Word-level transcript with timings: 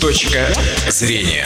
Точка 0.00 0.48
зрения. 0.88 1.44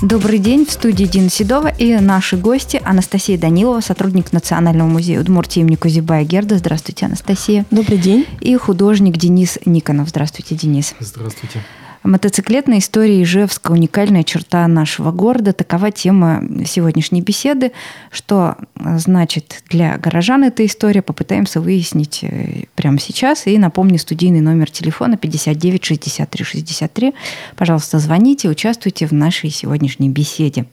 Добрый 0.00 0.38
день, 0.38 0.64
в 0.64 0.70
студии 0.72 1.04
Дина 1.04 1.28
Седова 1.28 1.68
и 1.68 1.96
наши 1.96 2.38
гости 2.38 2.80
Анастасия 2.82 3.36
Данилова, 3.36 3.80
сотрудник 3.80 4.32
Национального 4.32 4.88
музея 4.88 5.20
Удмуртии 5.20 5.60
имени 5.60 5.76
Кузибая 5.76 6.24
Герда. 6.24 6.56
Здравствуйте, 6.56 7.04
Анастасия. 7.04 7.66
Добрый 7.70 7.98
день. 7.98 8.24
И 8.40 8.56
художник 8.56 9.18
Денис 9.18 9.58
Никонов. 9.66 10.08
Здравствуйте, 10.08 10.54
Денис. 10.54 10.94
Здравствуйте. 11.00 11.62
Мотоциклетная 12.08 12.78
история 12.78 13.22
Ижевска– 13.22 13.70
уникальная 13.72 14.22
черта 14.22 14.66
нашего 14.66 15.12
города. 15.12 15.52
Такова 15.52 15.90
тема 15.90 16.42
сегодняшней 16.64 17.20
беседы. 17.20 17.72
Что 18.10 18.56
значит 18.74 19.62
для 19.68 19.98
горожан 19.98 20.44
эта 20.44 20.64
история, 20.64 21.02
попытаемся 21.02 21.60
выяснить 21.60 22.20
э, 22.22 22.62
прямо 22.76 22.98
сейчас. 22.98 23.46
И 23.46 23.58
напомню, 23.58 23.98
студийный 23.98 24.40
номер 24.40 24.70
телефона 24.70 25.18
59 25.18 25.84
63 25.84 26.44
63. 26.46 27.14
Пожалуйста, 27.56 27.98
звоните, 27.98 28.48
участвуйте 28.48 29.06
в 29.06 29.12
нашей 29.12 29.50
сегодняшней 29.50 30.08
беседе. 30.08 30.64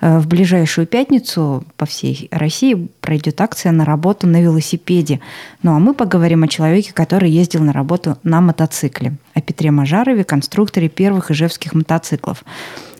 Э, 0.00 0.18
в 0.18 0.28
ближайшую 0.28 0.86
пятницу 0.86 1.64
по 1.76 1.86
всей 1.86 2.28
России 2.30 2.88
пройдет 3.00 3.40
акция 3.40 3.72
на 3.72 3.84
работу 3.84 4.26
на 4.26 4.40
велосипеде. 4.40 5.20
Ну 5.62 5.74
а 5.74 5.78
мы 5.78 5.94
поговорим 5.94 6.44
о 6.44 6.48
человеке, 6.48 6.92
который 6.92 7.30
ездил 7.30 7.62
на 7.62 7.72
работу 7.72 8.18
на 8.22 8.40
мотоцикле. 8.40 9.14
О 9.34 9.40
Петре 9.40 9.70
Мажарове, 9.70 10.24
конструкторе 10.24 10.88
первых 10.88 11.30
ижевских 11.30 11.74
мотоциклов. 11.74 12.44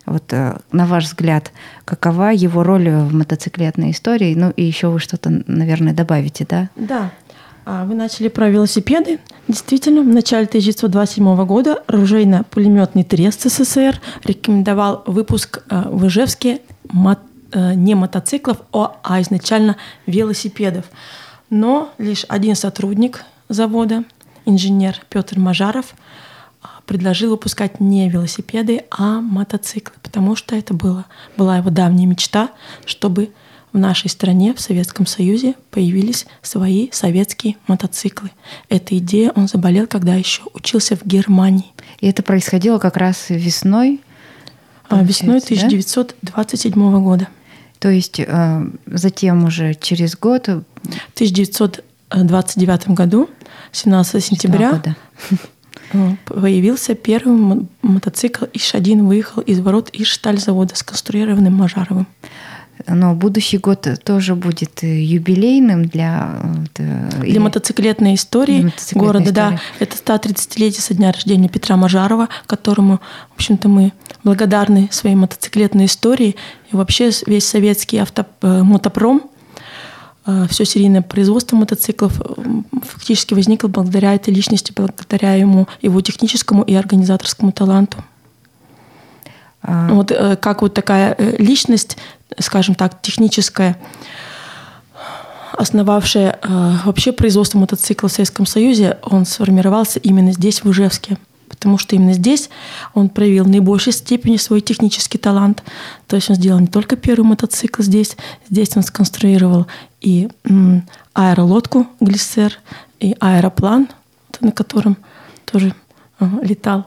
Вот 0.07 0.25
э, 0.33 0.59
на 0.73 0.87
ваш 0.87 1.05
взгляд, 1.05 1.53
какова 1.85 2.33
его 2.33 2.63
роль 2.63 2.89
в 2.89 3.15
мотоциклетной 3.15 3.93
истории? 3.93 4.35
Ну 4.35 4.51
и 4.51 4.65
еще 4.65 4.89
вы 4.89 4.99
что-то, 4.99 5.43
наверное, 5.47 5.93
добавите, 5.93 6.47
да? 6.49 6.71
Да. 6.77 7.11
А, 7.71 7.85
вы 7.85 7.95
начали 7.95 8.29
про 8.29 8.49
велосипеды. 8.49 9.21
Действительно, 9.47 10.01
в 10.01 10.07
начале 10.07 10.47
1927 10.47 11.45
года 11.45 11.83
оружейно-пулеметный 11.87 13.05
трест 13.05 13.43
СССР 13.43 14.01
рекомендовал 14.25 15.05
выпуск 15.07 15.63
э, 15.69 15.83
в 15.91 16.07
Ижевске 16.07 16.61
мот, 16.89 17.19
э, 17.53 17.75
не 17.75 17.95
мотоциклов, 17.95 18.59
а 18.73 19.21
изначально 19.21 19.77
велосипедов. 20.07 20.87
Но 21.51 21.91
лишь 21.99 22.25
один 22.29 22.55
сотрудник 22.55 23.25
завода, 23.49 24.05
инженер 24.45 25.01
Петр 25.09 25.39
Мажаров, 25.39 25.95
а, 26.63 26.81
предложил 26.87 27.31
выпускать 27.31 27.81
не 27.81 28.09
велосипеды, 28.09 28.85
а 28.91 29.21
мотоциклы, 29.21 29.95
потому 30.03 30.37
что 30.37 30.57
это 30.57 30.75
было, 30.75 31.07
была 31.37 31.59
его 31.59 31.71
давняя 31.71 32.07
мечта, 32.07 32.51
чтобы 32.85 33.33
в 33.73 33.79
нашей 33.79 34.09
стране, 34.09 34.55
в 34.55 34.61
Советском 34.61 35.07
Союзе, 35.07 35.55
появились 35.71 36.27
свои 36.43 36.89
советские 36.91 37.57
мотоциклы. 37.67 38.31
Эта 38.69 38.97
идея 38.99 39.33
он 39.35 39.47
заболел, 39.47 39.87
когда 39.87 40.15
еще 40.15 40.43
учился 40.55 40.97
в 40.97 41.05
Германии. 41.05 41.73
И 42.01 42.09
это 42.09 42.23
происходило 42.23 42.79
как 42.79 42.97
раз 42.97 43.27
весной 43.29 44.01
а, 44.01 44.08
весной 44.91 45.39
1927 45.39 46.73
да? 46.73 46.99
года. 46.99 47.29
То 47.79 47.89
есть 47.89 48.21
э, 48.21 48.71
затем 48.87 49.45
уже 49.45 49.75
через 49.75 50.17
год... 50.17 50.49
В 50.49 51.15
1929 51.15 52.89
году, 52.91 53.29
17 53.73 54.25
сентября, 54.25 54.73
года. 54.73 54.97
Э, 55.95 56.17
появился 56.27 56.95
первый 56.95 57.67
мотоцикл 57.81 58.45
Иш-1, 58.53 59.07
выехал 59.07 59.41
из 59.41 59.59
ворот 59.61 59.89
Иш-Шталь-завода, 59.95 60.77
сконструированным 60.77 61.55
Мажаровым 61.55 62.07
но 62.87 63.15
будущий 63.15 63.59
год 63.59 63.87
тоже 64.05 64.35
будет 64.35 64.83
э, 64.83 65.03
юбилейным 65.03 65.87
для... 65.87 66.41
Э, 66.77 67.11
для 67.21 67.27
или... 67.27 67.39
мотоциклетной 67.39 68.15
истории 68.15 68.63
мотоциклетной 68.63 69.07
города, 69.07 69.31
истории. 69.31 69.35
да. 69.35 69.61
Это 69.81 69.97
130-летие 69.97 70.81
со 70.81 70.95
дня 70.95 71.13
рождения 71.13 71.49
Петра 71.49 71.77
Мажарова, 71.77 72.29
которому, 72.47 73.01
в 73.33 73.35
общем-то, 73.35 73.69
мы 73.69 73.93
благодарны 74.25 74.89
своей 74.93 75.17
мотоциклетной 75.17 75.87
истории. 75.87 76.37
И 76.73 76.77
вообще 76.77 77.11
весь 77.27 77.47
советский 77.47 77.99
авто, 77.99 78.27
э, 78.43 78.63
мотопром, 78.63 79.23
все 80.51 80.67
серийное 80.67 81.01
производство 81.01 81.57
мотоциклов 81.57 82.21
фактически 82.83 83.33
возникло 83.33 83.69
благодаря 83.69 84.15
этой 84.15 84.35
личности, 84.35 84.75
благодаря 84.77 85.33
ему, 85.33 85.69
его 85.81 86.03
техническому 86.03 86.63
и 86.65 86.75
организаторскому 86.75 87.51
таланту. 87.51 88.05
А... 89.63 89.89
Вот 89.93 90.13
как 90.41 90.63
вот 90.63 90.75
такая 90.75 91.17
личность 91.39 91.97
скажем 92.39 92.75
так, 92.75 93.01
техническая, 93.03 93.79
основавшая 95.53 96.39
э, 96.41 96.77
вообще 96.85 97.13
производство 97.13 97.59
мотоцикла 97.59 98.09
в 98.09 98.13
Советском 98.13 98.47
Союзе, 98.47 98.99
он 99.03 99.27
сформировался 99.27 99.99
именно 99.99 100.33
здесь, 100.33 100.63
в 100.63 100.71
Ижевске. 100.71 101.19
Потому 101.49 101.79
что 101.79 101.97
именно 101.97 102.13
здесь 102.13 102.51
он 102.95 103.09
проявил 103.09 103.45
в 103.45 103.49
наибольшей 103.49 103.93
степени 103.93 104.37
свой 104.37 104.61
технический 104.61 105.19
талант. 105.19 105.65
То 106.07 106.17
есть 106.17 106.29
он 106.31 106.37
сделал 106.37 106.61
не 106.61 106.67
только 106.67 106.95
первый 106.95 107.25
мотоцикл 107.25 107.83
здесь, 107.83 108.17
здесь 108.49 108.77
он 108.77 108.83
сконструировал 108.83 109.67
и 110.01 110.29
аэролодку 111.15 111.87
«Глиссер», 112.01 112.53
и 113.01 113.17
аэроплан, 113.21 113.89
на 114.41 114.53
котором 114.53 114.97
тоже 115.45 115.73
э, 116.21 116.27
летал 116.43 116.87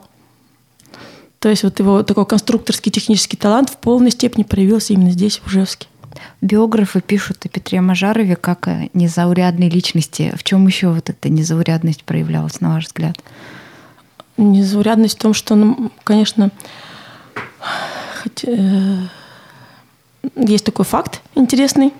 то 1.41 1.49
есть 1.49 1.63
вот 1.63 1.79
его 1.79 2.03
такой 2.03 2.27
конструкторский 2.27 2.91
технический 2.91 3.35
талант 3.35 3.71
в 3.71 3.77
полной 3.77 4.11
степени 4.11 4.43
проявился 4.43 4.93
именно 4.93 5.09
здесь, 5.09 5.39
в 5.39 5.47
Ужевске. 5.47 5.87
Биографы 6.39 7.01
пишут 7.01 7.43
о 7.43 7.49
Петре 7.49 7.81
Мажарове 7.81 8.35
как 8.35 8.67
о 8.67 8.89
незаурядной 8.93 9.67
личности. 9.67 10.33
В 10.37 10.43
чем 10.43 10.67
еще 10.67 10.89
вот 10.89 11.09
эта 11.09 11.29
незаурядность 11.29 12.03
проявлялась, 12.03 12.61
на 12.61 12.75
ваш 12.75 12.85
взгляд? 12.85 13.17
Незаурядность 14.37 15.17
в 15.17 15.21
том, 15.21 15.33
что 15.33 15.55
он, 15.55 15.91
конечно, 16.03 16.51
хоть, 18.21 18.43
э, 18.45 18.97
есть 20.35 20.63
такой 20.63 20.85
факт 20.85 21.23
интересный, 21.33 21.91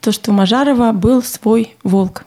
то, 0.00 0.12
что 0.12 0.30
у 0.30 0.34
Мажарова 0.34 0.92
был 0.92 1.22
свой 1.22 1.76
волк. 1.84 2.24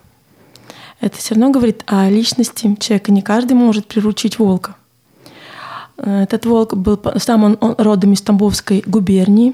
Это 1.02 1.18
все 1.18 1.34
равно 1.34 1.50
говорит 1.50 1.84
о 1.88 2.08
личности 2.08 2.76
человека. 2.80 3.12
Не 3.12 3.24
каждый 3.24 3.54
может 3.54 3.88
приручить 3.88 4.38
волка. 4.38 4.76
Этот 5.98 6.46
волк 6.46 6.74
был 6.76 7.00
сам 7.18 7.44
он, 7.44 7.58
он 7.62 7.76
родом 7.78 8.14
из 8.14 8.22
Тамбовской 8.22 8.84
губернии, 8.86 9.54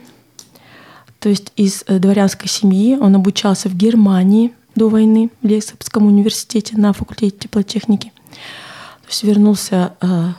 то 1.19 1.29
есть 1.29 1.51
из 1.55 1.83
э, 1.85 1.99
дворянской 1.99 2.49
семьи. 2.49 2.97
Он 2.99 3.15
обучался 3.15 3.69
в 3.69 3.75
Германии 3.75 4.53
до 4.75 4.89
войны 4.89 5.29
в 5.41 5.47
Лейпцигском 5.47 6.07
университете 6.07 6.77
на 6.77 6.93
факультете 6.93 7.37
теплотехники. 7.37 8.11
То 9.01 9.07
есть 9.07 9.23
вернулся, 9.23 9.93
э, 10.01 10.29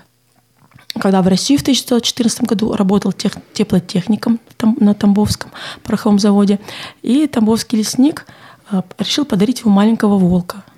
когда 0.98 1.22
в 1.22 1.28
Россию 1.28 1.60
в 1.60 1.62
1914 1.62 2.42
году 2.42 2.74
работал 2.74 3.12
тех, 3.12 3.34
теплотехником 3.52 4.40
на 4.60 4.94
Тамбовском 4.94 5.52
пороховом 5.84 6.18
заводе. 6.18 6.58
И 7.02 7.28
тамбовский 7.28 7.78
лесник 7.78 8.26
э, 8.72 8.82
решил 8.98 9.24
подарить 9.24 9.60
ему 9.60 9.70
маленького 9.70 10.18
волка– 10.18 10.64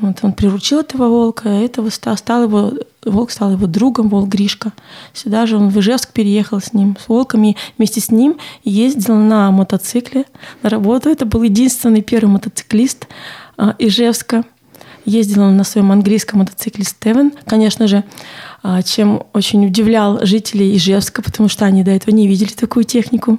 вот 0.00 0.18
он 0.22 0.32
приручил 0.32 0.80
этого 0.80 1.08
волка, 1.08 1.48
этого 1.48 1.90
стал, 1.90 2.16
стал 2.16 2.44
его, 2.44 2.72
волк 3.04 3.30
стал 3.30 3.52
его 3.52 3.66
другом, 3.66 4.08
волк 4.08 4.28
Гришка. 4.28 4.72
Сюда 5.12 5.46
же 5.46 5.56
он 5.56 5.68
в 5.68 5.78
Ижевск 5.78 6.12
переехал 6.12 6.60
с 6.60 6.72
ним, 6.72 6.96
с 7.00 7.08
волками, 7.08 7.56
вместе 7.78 8.00
с 8.00 8.10
ним 8.10 8.38
ездил 8.64 9.16
на 9.16 9.50
мотоцикле 9.50 10.24
на 10.62 10.70
работу. 10.70 11.08
Это 11.08 11.24
был 11.24 11.42
единственный 11.42 12.02
первый 12.02 12.30
мотоциклист 12.30 13.06
а, 13.56 13.74
Ижевска. 13.78 14.44
Ездил 15.06 15.42
он 15.42 15.56
на 15.56 15.64
своем 15.64 15.92
английском 15.92 16.40
мотоцикле 16.40 16.84
Стевен. 16.84 17.32
Конечно 17.46 17.86
же, 17.88 18.04
а, 18.62 18.82
чем 18.82 19.24
очень 19.32 19.66
удивлял 19.66 20.24
жителей 20.24 20.76
Ижевска, 20.76 21.22
потому 21.22 21.48
что 21.48 21.64
они 21.64 21.82
до 21.82 21.90
этого 21.90 22.14
не 22.14 22.28
видели 22.28 22.52
такую 22.52 22.84
технику. 22.84 23.38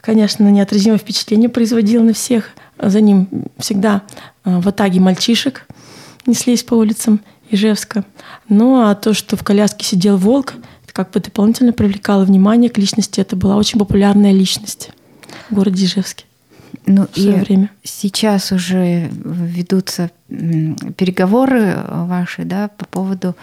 Конечно, 0.00 0.50
неотразимое 0.50 0.98
впечатление 0.98 1.50
производил 1.50 2.02
на 2.02 2.14
всех. 2.14 2.50
За 2.78 3.02
ним 3.02 3.28
всегда 3.58 4.02
э, 4.44 4.58
в 4.58 4.66
атаге 4.66 4.98
мальчишек 4.98 5.66
неслись 6.24 6.62
по 6.62 6.74
улицам 6.74 7.20
Ижевска. 7.50 8.04
Ну 8.48 8.80
а 8.80 8.94
то, 8.94 9.14
что 9.14 9.36
в 9.36 9.42
коляске 9.42 9.84
сидел 9.84 10.16
волк, 10.16 10.54
как 10.92 11.10
бы 11.12 11.20
дополнительно 11.20 11.72
привлекало 11.72 12.24
внимание 12.24 12.70
к 12.70 12.78
личности. 12.78 13.20
Это 13.20 13.36
была 13.36 13.56
очень 13.56 13.78
популярная 13.78 14.32
личность 14.32 14.90
в 15.48 15.54
городе 15.54 15.84
Ижевске. 15.84 16.24
Ну 16.86 17.06
в 17.06 17.16
и 17.16 17.30
время. 17.30 17.70
сейчас 17.82 18.52
уже 18.52 19.08
ведутся 19.08 20.10
переговоры 20.28 21.76
ваши, 21.86 22.44
да, 22.44 22.68
по 22.68 22.86
поводу 22.86 23.36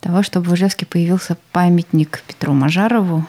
того, 0.00 0.22
чтобы 0.22 0.50
в 0.50 0.54
Ижевске 0.54 0.86
появился 0.86 1.36
памятник 1.52 2.22
Петру 2.26 2.52
Мажарову. 2.52 3.26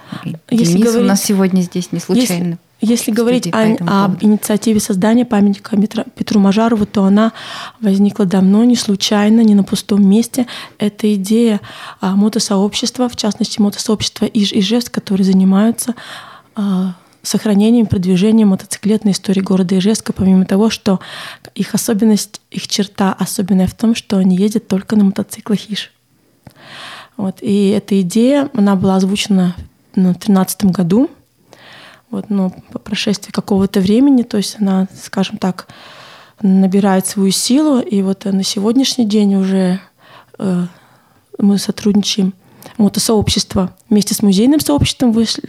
Если 0.50 0.74
Денис 0.74 0.84
говорить, 0.84 1.04
у 1.04 1.08
нас 1.08 1.24
сегодня 1.24 1.62
здесь 1.62 1.92
не 1.92 2.00
случайно. 2.00 2.58
Если, 2.80 2.94
если 2.94 3.12
говорить 3.12 3.54
о, 3.54 4.06
об 4.06 4.24
инициативе 4.24 4.80
создания 4.80 5.26
памятника 5.26 5.76
Петру 6.16 6.40
Мажарову, 6.40 6.86
то 6.86 7.04
она 7.04 7.34
возникла 7.80 8.26
давно, 8.26 8.64
не 8.64 8.76
случайно, 8.76 9.42
не 9.42 9.54
на 9.54 9.64
пустом 9.64 10.08
месте. 10.08 10.48
Это 10.80 11.14
идея 11.14 11.62
а, 12.00 12.16
мотосообщества, 12.16 13.10
в 13.10 13.16
частности, 13.16 13.60
мотосообщества 13.60 14.26
Иж 14.26 14.54
Ижевск, 14.54 14.92
которые 14.92 15.26
занимаются 15.26 15.94
а, 16.56 16.96
сохранением, 17.22 17.86
продвижением 17.86 18.48
мотоциклетной 18.50 19.12
истории 19.12 19.42
города 19.42 19.78
Ижевска, 19.78 20.14
помимо 20.14 20.46
того, 20.46 20.70
что 20.70 21.00
их 21.54 21.76
особенность, 21.76 22.42
их 22.50 22.68
черта 22.68 23.14
особенная 23.14 23.68
в 23.68 23.74
том, 23.74 23.94
что 23.94 24.18
они 24.18 24.36
ездят 24.38 24.68
только 24.68 24.96
на 24.96 25.04
мотоциклах 25.04 25.70
ИШ. 25.70 25.92
Вот. 27.18 27.38
И 27.42 27.70
эта 27.70 28.00
идея, 28.02 28.50
она 28.54 28.76
была 28.76 28.96
озвучена 28.96 29.56
в 29.94 29.96
2013 29.96 30.66
году, 30.66 31.10
вот, 32.10 32.30
но 32.30 32.52
по 32.72 32.80
прошествии 32.80 33.32
какого-то 33.32 33.80
времени, 33.80 34.24
то 34.24 34.38
есть 34.38 34.58
она, 34.60 34.88
скажем 35.02 35.38
так, 35.38 35.68
набирает 36.42 37.08
свою 37.08 37.32
силу, 37.32 37.80
и 37.80 38.02
вот 38.02 38.26
на 38.26 38.44
сегодняшний 38.44 39.06
день 39.06 39.36
уже 39.36 39.80
э, 40.40 40.66
мы 41.38 41.58
сотрудничаем 41.58 42.34
мотосообщество 42.78 43.74
вместе 43.90 44.14
с 44.14 44.22
музейным 44.22 44.60
сообществом 44.60 45.12
вышли, 45.12 45.42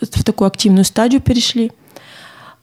в 0.00 0.24
такую 0.24 0.48
активную 0.48 0.84
стадию 0.84 1.20
перешли 1.20 1.72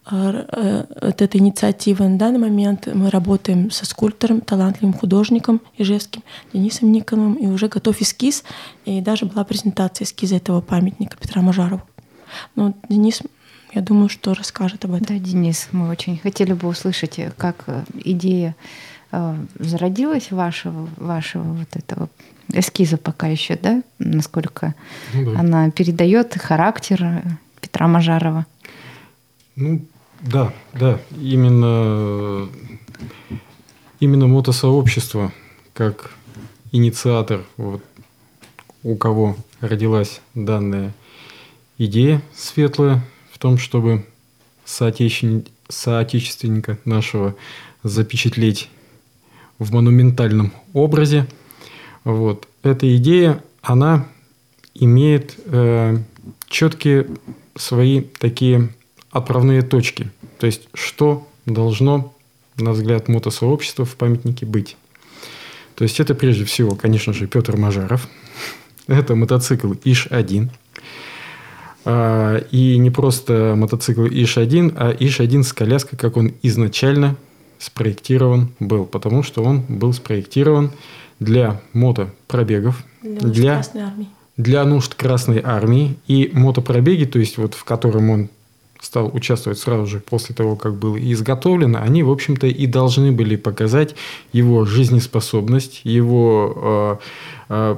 от 0.05 1.21
этой 1.21 1.39
инициативы. 1.39 2.07
На 2.07 2.17
данный 2.17 2.39
момент 2.39 2.87
мы 2.93 3.09
работаем 3.09 3.71
со 3.71 3.85
скульптором, 3.85 4.41
талантливым 4.41 4.93
художником 4.93 5.61
Ижевским 5.77 6.23
Денисом 6.51 6.91
Никоновым, 6.91 7.35
и 7.35 7.47
уже 7.47 7.69
готов 7.69 8.01
эскиз, 8.01 8.43
и 8.85 8.99
даже 9.01 9.25
была 9.25 9.43
презентация 9.43 10.05
эскиза 10.05 10.35
этого 10.35 10.61
памятника 10.61 11.17
Петра 11.17 11.41
Мажарова. 11.41 11.83
Но 12.55 12.73
Денис, 12.89 13.21
я 13.73 13.81
думаю, 13.81 14.09
что 14.09 14.33
расскажет 14.33 14.85
об 14.85 14.93
этом. 14.93 15.07
Да, 15.07 15.23
Денис, 15.23 15.69
мы 15.71 15.89
очень 15.89 16.17
хотели 16.17 16.53
бы 16.53 16.67
услышать, 16.67 17.19
как 17.37 17.63
э, 17.67 17.83
идея 18.03 18.55
э, 19.11 19.35
зародилась 19.57 20.31
вашего, 20.31 20.89
вашего 20.97 21.43
вот 21.43 21.75
этого 21.75 22.09
эскиза 22.51 22.97
пока 22.97 23.27
еще, 23.27 23.55
да, 23.55 23.81
насколько 23.99 24.75
ну, 25.13 25.31
да. 25.33 25.39
она 25.39 25.71
передает 25.71 26.35
характер 26.35 27.23
Петра 27.61 27.87
Мажарова. 27.87 28.45
Ну, 29.55 29.81
да, 30.23 30.53
да, 30.73 30.99
именно, 31.19 32.49
именно 33.99 34.27
мотосообщество 34.27 35.31
как 35.73 36.11
инициатор, 36.71 37.43
вот, 37.57 37.83
у 38.83 38.95
кого 38.95 39.35
родилась 39.59 40.21
данная 40.33 40.93
идея 41.77 42.21
светлая 42.35 43.05
в 43.31 43.37
том, 43.37 43.57
чтобы 43.57 44.05
соотече... 44.65 45.45
соотечественника 45.69 46.79
нашего 46.85 47.35
запечатлеть 47.83 48.69
в 49.59 49.71
монументальном 49.73 50.51
образе– 50.73 51.27
вот. 52.03 52.47
Эта 52.63 52.95
идея, 52.97 53.43
она 53.61 54.07
имеет 54.73 55.37
э, 55.45 55.97
четкие 56.47 57.07
свои 57.55 58.01
такие 58.01 58.69
отправные 59.13 59.61
точки. 59.61 60.09
То 60.39 60.47
есть, 60.47 60.67
что 60.73 61.27
должно, 61.45 62.13
на 62.57 62.71
взгляд 62.71 63.07
мотосообщества, 63.07 63.85
в 63.85 63.95
памятнике 63.95 64.45
быть. 64.45 64.75
То 65.75 65.83
есть, 65.83 65.99
это 65.99 66.15
прежде 66.15 66.45
всего, 66.45 66.75
конечно 66.75 67.13
же, 67.13 67.27
Петр 67.27 67.55
Мажаров. 67.55 68.07
Это 68.87 69.15
мотоцикл 69.15 69.71
ИШ-1. 69.71 70.49
А, 71.85 72.37
и 72.51 72.77
не 72.77 72.89
просто 72.91 73.53
мотоцикл 73.55 74.05
ИШ-1, 74.05 74.73
а 74.75 74.91
ИШ-1 74.91 75.43
с 75.43 75.53
коляской, 75.53 75.97
как 75.97 76.17
он 76.17 76.33
изначально 76.41 77.15
спроектирован 77.59 78.49
был. 78.59 78.85
Потому 78.85 79.23
что 79.23 79.43
он 79.43 79.61
был 79.61 79.93
спроектирован 79.93 80.71
для 81.19 81.61
мотопробегов, 81.73 82.83
для, 83.01 83.19
для, 83.19 83.53
Красной 83.55 83.81
армии. 83.81 84.07
для 84.37 84.63
нужд 84.65 84.95
Красной 84.95 85.41
армии. 85.43 85.95
И 86.07 86.31
мотопробеги, 86.33 87.05
то 87.05 87.19
есть 87.19 87.37
вот 87.37 87.53
в 87.53 87.63
котором 87.63 88.09
он 88.09 88.29
стал 88.83 89.09
участвовать 89.13 89.59
сразу 89.59 89.85
же 89.85 89.99
после 89.99 90.35
того, 90.35 90.55
как 90.55 90.75
было 90.75 90.97
изготовлено, 90.97 91.79
они, 91.81 92.03
в 92.03 92.11
общем-то, 92.11 92.47
и 92.47 92.67
должны 92.67 93.11
были 93.11 93.37
показать 93.37 93.95
его 94.33 94.65
жизнеспособность, 94.65 95.81
его 95.85 96.99
э, 97.49 97.73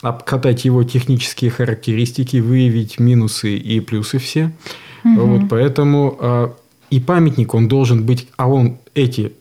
обкатать 0.00 0.64
его 0.64 0.84
технические 0.84 1.50
характеристики, 1.50 2.38
выявить 2.38 2.98
минусы 2.98 3.56
и 3.56 3.80
плюсы 3.80 4.18
все. 4.18 4.52
Угу. 5.04 5.20
Вот, 5.20 5.48
поэтому 5.50 6.16
э, 6.18 6.48
и 6.90 7.00
памятник, 7.00 7.52
он 7.54 7.68
должен 7.68 8.04
быть, 8.04 8.26
а 8.36 8.48
он 8.48 8.78
эти 8.94 9.32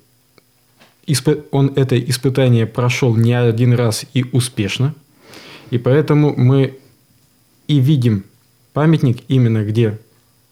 он 1.52 1.72
это 1.78 1.98
испытание 1.98 2.66
прошел 2.66 3.16
не 3.16 3.32
один 3.32 3.74
раз 3.74 4.06
и 4.14 4.26
успешно. 4.34 4.94
И 5.70 5.78
поэтому 5.78 6.34
мы 6.36 6.78
и 7.70 7.80
видим 7.80 8.26
памятник 8.74 9.20
именно 9.30 9.64
где 9.64 9.98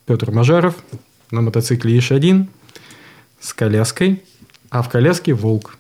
Петр 0.06 0.32
Мажаров 0.32 0.76
на 1.32 1.42
мотоцикле 1.42 1.98
ИШ-1 1.98 2.48
с 3.40 3.54
коляской, 3.54 4.24
а 4.70 4.82
в 4.82 4.90
коляске 4.90 5.34
волк. 5.34 5.78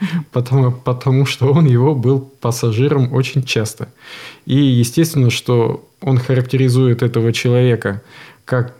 Потому, 0.32 0.72
потому 0.72 1.26
что 1.26 1.52
он 1.52 1.66
его 1.66 1.94
был 1.94 2.20
пассажиром 2.20 3.12
очень 3.12 3.44
часто. 3.44 3.88
И 4.46 4.56
естественно, 4.56 5.30
что 5.30 5.88
он 6.00 6.18
характеризует 6.18 7.02
этого 7.02 7.32
человека 7.32 8.02
как 8.44 8.74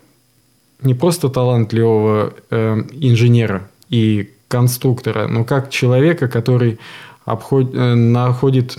не 0.80 0.94
просто 0.94 1.28
талантливого 1.28 2.34
э, 2.50 2.82
инженера 2.92 3.70
и 3.88 4.30
конструктора, 4.48 5.28
но 5.28 5.44
как 5.44 5.70
человека, 5.70 6.28
который 6.28 6.80
обход... 7.24 7.72
Э, 7.74 7.94
находит 7.94 8.78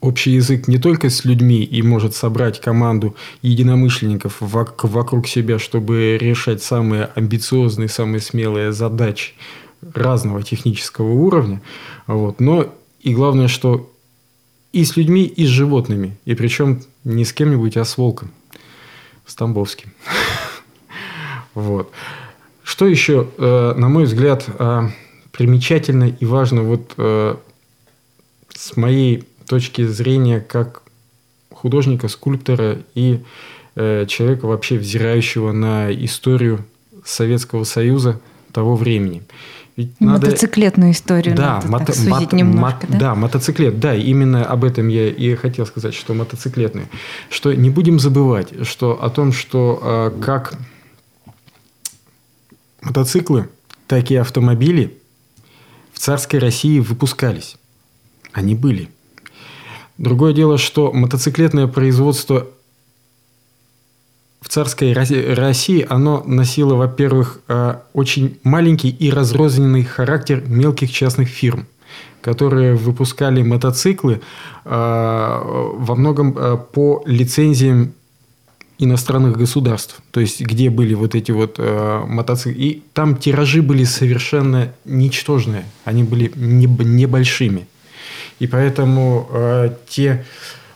общий 0.00 0.32
язык 0.32 0.68
не 0.68 0.78
только 0.78 1.10
с 1.10 1.24
людьми 1.24 1.62
и 1.62 1.82
может 1.82 2.14
собрать 2.14 2.60
команду 2.60 3.16
единомышленников 3.42 4.36
вокруг 4.40 5.28
себя, 5.28 5.58
чтобы 5.58 6.16
решать 6.18 6.62
самые 6.62 7.10
амбициозные, 7.14 7.88
самые 7.88 8.20
смелые 8.20 8.72
задачи 8.72 9.34
разного 9.94 10.42
технического 10.42 11.10
уровня, 11.10 11.62
вот, 12.06 12.40
но 12.40 12.74
и 13.00 13.14
главное, 13.14 13.48
что 13.48 13.90
и 14.72 14.84
с 14.84 14.96
людьми, 14.96 15.24
и 15.24 15.46
с 15.46 15.48
животными, 15.48 16.16
и 16.24 16.34
причем 16.34 16.82
не 17.04 17.24
с 17.24 17.32
кем-нибудь, 17.32 17.76
а 17.76 17.84
с 17.84 17.96
волком, 17.96 18.30
с 19.26 19.34
Тамбовским. 19.34 19.90
Вот. 21.52 21.90
Что 22.62 22.86
еще, 22.86 23.28
э, 23.36 23.74
на 23.76 23.88
мой 23.88 24.04
взгляд, 24.04 24.46
э, 24.46 24.88
примечательно 25.32 26.04
и 26.04 26.24
важно 26.24 26.62
вот 26.62 26.92
э, 26.96 27.34
с 28.54 28.76
моей 28.76 29.24
точки 29.50 29.84
зрения 29.84 30.40
как 30.40 30.82
художника, 31.50 32.06
скульптора 32.06 32.78
и 32.94 33.20
человека 33.74 34.46
вообще 34.46 34.78
взирающего 34.78 35.50
на 35.50 35.90
историю 35.92 36.64
Советского 37.04 37.64
Союза 37.64 38.20
того 38.52 38.76
времени. 38.76 39.22
Ведь 39.76 40.00
мотоциклетную 40.00 40.88
надо... 40.88 40.98
историю 40.98 41.34
да, 41.34 41.54
надо 41.54 41.68
мото... 41.68 41.86
так 41.86 41.98
мото... 42.06 42.36
немножко, 42.36 42.86
мото... 42.86 42.86
да? 42.92 42.98
да, 42.98 43.14
мотоциклет, 43.14 43.80
да, 43.80 43.94
именно 43.94 44.44
об 44.44 44.64
этом 44.64 44.88
я 44.88 45.08
и 45.08 45.34
хотел 45.34 45.66
сказать, 45.66 45.94
что 45.94 46.14
мотоциклетную. 46.14 46.86
Что 47.28 47.52
не 47.52 47.70
будем 47.70 47.98
забывать, 47.98 48.66
что 48.66 49.02
о 49.02 49.10
том, 49.10 49.32
что 49.32 50.12
как 50.20 50.54
мотоциклы, 52.82 53.48
так 53.88 54.10
и 54.10 54.16
автомобили 54.16 54.98
в 55.92 55.98
царской 55.98 56.38
России 56.38 56.78
выпускались. 56.78 57.56
Они 58.32 58.54
были. 58.54 58.88
Другое 60.00 60.32
дело, 60.32 60.56
что 60.56 60.92
мотоциклетное 60.92 61.66
производство 61.66 62.46
в 64.40 64.48
царской 64.48 64.94
России, 64.94 65.86
оно 65.86 66.22
носило, 66.24 66.74
во-первых, 66.74 67.40
э, 67.48 67.74
очень 67.92 68.38
маленький 68.42 68.88
и 68.88 69.10
разрозненный 69.10 69.84
характер 69.84 70.42
мелких 70.46 70.90
частных 70.90 71.28
фирм, 71.28 71.66
которые 72.22 72.76
выпускали 72.76 73.42
мотоциклы 73.42 74.22
э, 74.64 74.70
во 74.70 75.94
многом 75.94 76.34
э, 76.34 76.56
по 76.72 77.02
лицензиям 77.04 77.92
иностранных 78.78 79.36
государств, 79.36 80.00
то 80.12 80.20
есть 80.20 80.40
где 80.40 80.70
были 80.70 80.94
вот 80.94 81.14
эти 81.14 81.30
вот 81.30 81.56
э, 81.58 82.04
мотоциклы. 82.06 82.54
И 82.58 82.82
там 82.94 83.18
тиражи 83.18 83.60
были 83.60 83.84
совершенно 83.84 84.72
ничтожные, 84.86 85.66
они 85.84 86.04
были 86.04 86.32
не, 86.36 86.64
небольшими. 86.64 87.66
И 88.40 88.46
поэтому 88.46 89.28
э, 89.30 89.76
те 89.88 90.24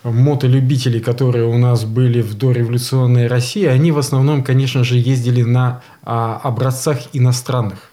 мотолюбители, 0.04 1.00
которые 1.00 1.46
у 1.46 1.58
нас 1.58 1.84
были 1.84 2.20
в 2.20 2.34
дореволюционной 2.34 3.26
России, 3.26 3.64
они 3.64 3.90
в 3.90 3.98
основном, 3.98 4.44
конечно 4.44 4.84
же, 4.84 4.96
ездили 4.96 5.42
на 5.42 5.82
э, 6.02 6.10
образцах 6.10 6.98
иностранных. 7.14 7.90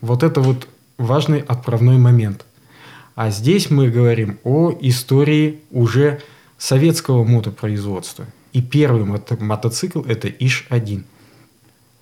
Вот 0.00 0.22
это 0.22 0.40
вот 0.40 0.66
важный 0.98 1.40
отправной 1.40 1.98
момент. 1.98 2.44
А 3.14 3.30
здесь 3.30 3.70
мы 3.70 3.90
говорим 3.90 4.38
о 4.42 4.72
истории 4.80 5.60
уже 5.70 6.20
советского 6.58 7.24
мотопроизводства. 7.24 8.26
И 8.52 8.62
первый 8.62 9.04
мото 9.04 9.36
мотоцикл– 9.42 10.00
это 10.08 10.28
ИШ-1. 10.28 11.04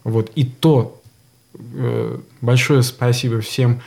Вот. 0.04 0.30
И 0.36 0.44
то 0.44 1.00
э, 1.54 2.18
большое 2.40 2.82
спасибо 2.82 3.40
всем 3.40 3.80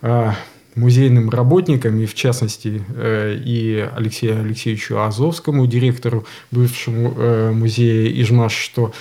э, 0.00 0.32
музейным 0.74 1.30
работникам, 1.30 1.98
и 2.00 2.06
в 2.06 2.14
частности 2.14 2.82
э, 2.96 3.38
и 3.44 3.88
Алексею 3.94 4.40
Алексеевичу 4.40 4.98
Азовскому, 4.98 5.66
директору 5.66 6.26
бывшему 6.50 7.14
э, 7.16 7.50
музея 7.52 8.10
Ижмаш, 8.22 8.54
что 8.54 8.92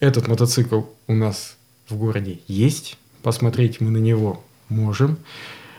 этот 0.00 0.28
мотоцикл 0.28 0.82
у 1.06 1.14
нас 1.14 1.56
в 1.88 1.96
городе 1.96 2.38
есть, 2.48 2.98
посмотреть 3.22 3.80
мы 3.80 3.90
на 3.90 3.98
него 3.98 4.42
можем. 4.68 5.18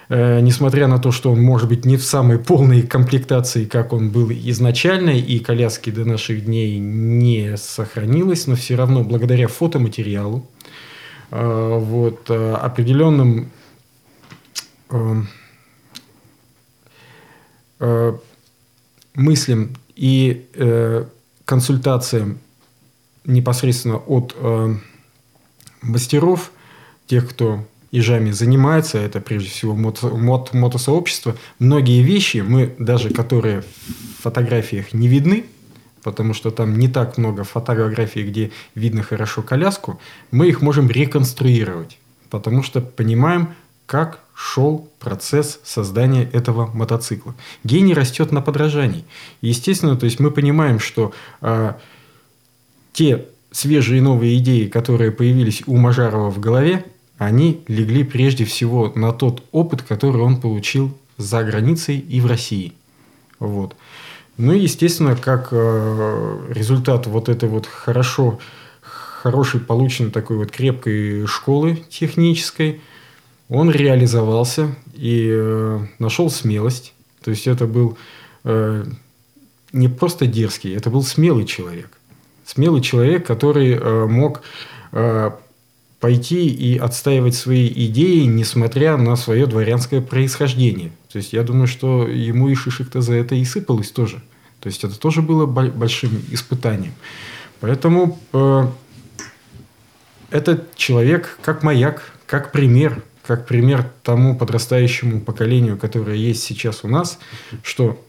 Э, 0.09 0.39
несмотря 0.39 0.87
на 0.87 0.99
то, 0.99 1.11
что 1.11 1.31
он 1.31 1.41
может 1.41 1.67
быть 1.67 1.85
не 1.85 1.97
в 1.97 2.03
самой 2.03 2.37
полной 2.37 2.83
комплектации, 2.83 3.65
как 3.65 3.93
он 3.93 4.11
был 4.11 4.31
изначально, 4.31 5.11
и 5.11 5.39
коляски 5.39 5.89
до 5.89 6.05
наших 6.05 6.45
дней 6.45 6.77
не 6.77 7.57
сохранилось, 7.57 8.45
но 8.45 8.55
все 8.55 8.75
равно 8.75 9.03
благодаря 9.03 9.47
фотоматериалу, 9.47 10.45
вот, 11.29 12.31
определенным 12.31 13.51
мыслям 19.15 19.75
и 19.95 20.45
консультациям 21.45 22.39
непосредственно 23.25 23.97
от 23.97 24.35
мастеров, 25.81 26.51
тех, 27.07 27.29
кто 27.29 27.65
ежами 27.91 28.31
занимается, 28.31 28.97
это 28.97 29.21
прежде 29.21 29.49
всего 29.49 29.73
мото, 29.75 30.07
мото, 30.09 30.57
мотосообщество. 30.57 31.35
Многие 31.59 32.01
вещи, 32.03 32.37
мы 32.37 32.75
даже 32.79 33.09
которые 33.11 33.61
в 33.61 34.21
фотографиях 34.21 34.93
не 34.93 35.07
видны, 35.07 35.45
потому 36.03 36.33
что 36.33 36.51
там 36.51 36.77
не 36.77 36.87
так 36.89 37.17
много 37.17 37.43
фотографий, 37.43 38.23
где 38.23 38.51
видно 38.75 39.03
хорошо 39.03 39.41
коляску, 39.41 39.99
мы 40.31 40.47
их 40.47 40.61
можем 40.61 40.89
реконструировать, 40.89 41.97
потому 42.29 42.61
что 42.63 42.81
понимаем, 42.81 43.55
как 43.87 44.19
шел 44.35 44.87
процесс 44.99 45.59
создания 45.63 46.29
этого 46.31 46.67
мотоцикла. 46.67 47.33
Гений 47.63 47.95
растет 47.95 48.31
на 48.31 48.41
подражании. 48.41 49.03
Естественно, 49.41 49.95
то 49.95 50.05
есть 50.05 50.19
мы 50.19 50.29
понимаем, 50.29 50.79
что 50.79 51.11
э, 51.41 51.73
те 52.93 53.25
свежие 53.51 54.01
новые 54.01 54.37
идеи, 54.37 54.67
которые 54.67 55.11
появились 55.11 55.63
у 55.65 55.75
Мажарова 55.75 56.29
в 56.29 56.39
голове, 56.39 56.85
они 57.17 57.63
легли 57.67 58.03
прежде 58.03 58.45
всего 58.45 58.91
на 58.93 59.11
тот 59.11 59.43
опыт, 59.51 59.81
который 59.81 60.21
он 60.21 60.39
получил 60.39 60.95
за 61.17 61.43
границей 61.43 61.97
и 61.97 62.21
в 62.21 62.27
России. 62.27 62.73
Вот. 63.39 63.75
Ну 64.37 64.53
и, 64.53 64.59
естественно, 64.59 65.15
как 65.15 65.49
э, 65.51 66.39
результат 66.49 67.07
вот 67.07 67.27
этой 67.29 67.49
вот 67.49 67.65
хорошо, 67.65 68.39
хорошей 68.81 69.59
полученной 69.59 70.11
такой 70.11 70.37
вот 70.37 70.51
крепкой 70.51 71.25
школы 71.25 71.83
технической, 71.89 72.81
он 73.49 73.71
реализовался 73.71 74.75
и 74.93 75.29
э, 75.31 75.79
нашел 75.99 76.29
смелость. 76.29 76.93
То 77.23 77.31
есть 77.31 77.47
это 77.47 77.65
был 77.67 77.97
э, 78.43 78.85
не 79.71 79.87
просто 79.87 80.27
дерзкий, 80.27 80.75
это 80.75 80.89
был 80.89 81.03
смелый 81.03 81.45
человек. 81.45 81.89
Смелый 82.45 82.81
человек, 82.81 83.27
который 83.27 84.07
мог 84.07 84.41
пойти 85.99 86.47
и 86.47 86.77
отстаивать 86.77 87.35
свои 87.35 87.67
идеи, 87.67 88.23
несмотря 88.23 88.97
на 88.97 89.15
свое 89.15 89.47
дворянское 89.47 90.01
происхождение. 90.01 90.91
То 91.11 91.17
есть 91.17 91.33
я 91.33 91.43
думаю, 91.43 91.67
что 91.67 92.07
ему 92.07 92.49
и 92.49 92.55
шишек-то 92.55 93.01
за 93.01 93.15
это 93.15 93.35
и 93.35 93.43
сыпалось 93.43 93.91
тоже. 93.91 94.21
То 94.59 94.67
есть 94.67 94.83
это 94.83 94.97
тоже 94.99 95.21
было 95.21 95.45
большим 95.45 96.21
испытанием. 96.31 96.93
Поэтому 97.59 98.19
э, 98.33 98.67
этот 100.29 100.75
человек 100.75 101.39
как 101.41 101.63
маяк, 101.63 102.13
как 102.25 102.51
пример, 102.51 103.03
как 103.27 103.45
пример 103.45 103.91
тому 104.03 104.35
подрастающему 104.35 105.21
поколению, 105.21 105.77
которое 105.77 106.15
есть 106.15 106.43
сейчас 106.43 106.83
у 106.83 106.87
нас, 106.87 107.19
что 107.63 108.03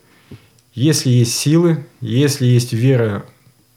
если 0.74 1.10
есть 1.10 1.36
силы, 1.36 1.84
если 2.00 2.46
есть 2.46 2.72
вера 2.72 3.26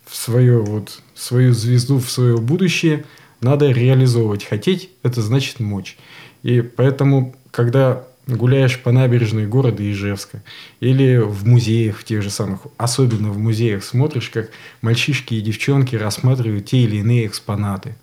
в 0.05 0.15
свою, 0.15 0.63
вот, 0.63 1.01
свою 1.15 1.53
звезду, 1.53 1.97
в 1.99 2.09
свое 2.09 2.37
будущее– 2.37 3.05
надо 3.41 3.71
реализовывать. 3.71 4.45
Хотеть– 4.45 4.89
это 5.03 5.21
значит 5.21 5.59
мочь. 5.59 5.97
И 6.43 6.61
поэтому, 6.61 7.35
когда 7.49 8.03
гуляешь 8.27 8.79
по 8.79 8.91
набережной 8.91 9.47
города 9.47 9.83
Ижевска 9.83 10.43
или 10.79 11.17
в 11.17 11.45
музеях 11.45 11.97
в 11.97 12.03
тех 12.03 12.21
же 12.21 12.29
самых, 12.29 12.61
особенно 12.77 13.31
в 13.31 13.37
музеях, 13.37 13.83
смотришь, 13.83 14.29
как 14.29 14.51
мальчишки 14.81 15.33
и 15.33 15.41
девчонки 15.41 15.95
рассматривают 15.95 16.67
те 16.67 16.77
или 16.77 16.97
иные 16.97 17.25
экспонаты. 17.25 17.95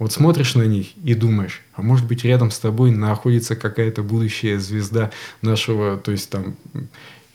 Вот 0.00 0.12
смотришь 0.12 0.54
на 0.54 0.62
них 0.62 0.88
и 1.04 1.12
думаешь, 1.12 1.60
а 1.74 1.82
может 1.82 2.06
быть 2.06 2.24
рядом 2.24 2.50
с 2.50 2.58
тобой 2.58 2.90
находится 2.90 3.54
какая-то 3.54 4.02
будущая 4.02 4.58
звезда 4.58 5.10
нашего, 5.42 5.98
то 5.98 6.10
есть 6.10 6.30
там 6.30 6.56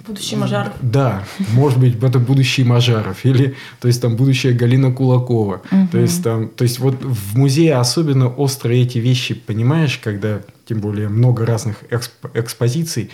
Будущий 0.06 0.36
Мажаров. 0.36 0.74
Да, 0.82 1.24
может 1.54 1.80
быть, 1.80 2.02
это 2.02 2.20
будущий 2.20 2.64
Мажаров. 2.64 3.26
Или, 3.26 3.56
то 3.80 3.88
есть, 3.88 4.02
там, 4.02 4.16
будущая 4.16 4.54
Галина 4.54 4.92
Кулакова. 4.92 5.64
Угу. 5.72 5.88
То 5.92 5.98
есть, 5.98 6.24
там, 6.24 6.50
то 6.50 6.64
есть, 6.64 6.78
вот 6.78 7.04
в 7.04 7.36
музее 7.36 7.76
особенно 7.76 8.28
остро 8.28 8.72
эти 8.72 9.00
вещи 9.00 9.34
понимаешь, 9.34 10.00
когда, 10.04 10.42
тем 10.68 10.80
более, 10.80 11.10
много 11.10 11.44
разных 11.44 11.78
эксп- 11.90 12.30
экспозиций, 12.36 13.10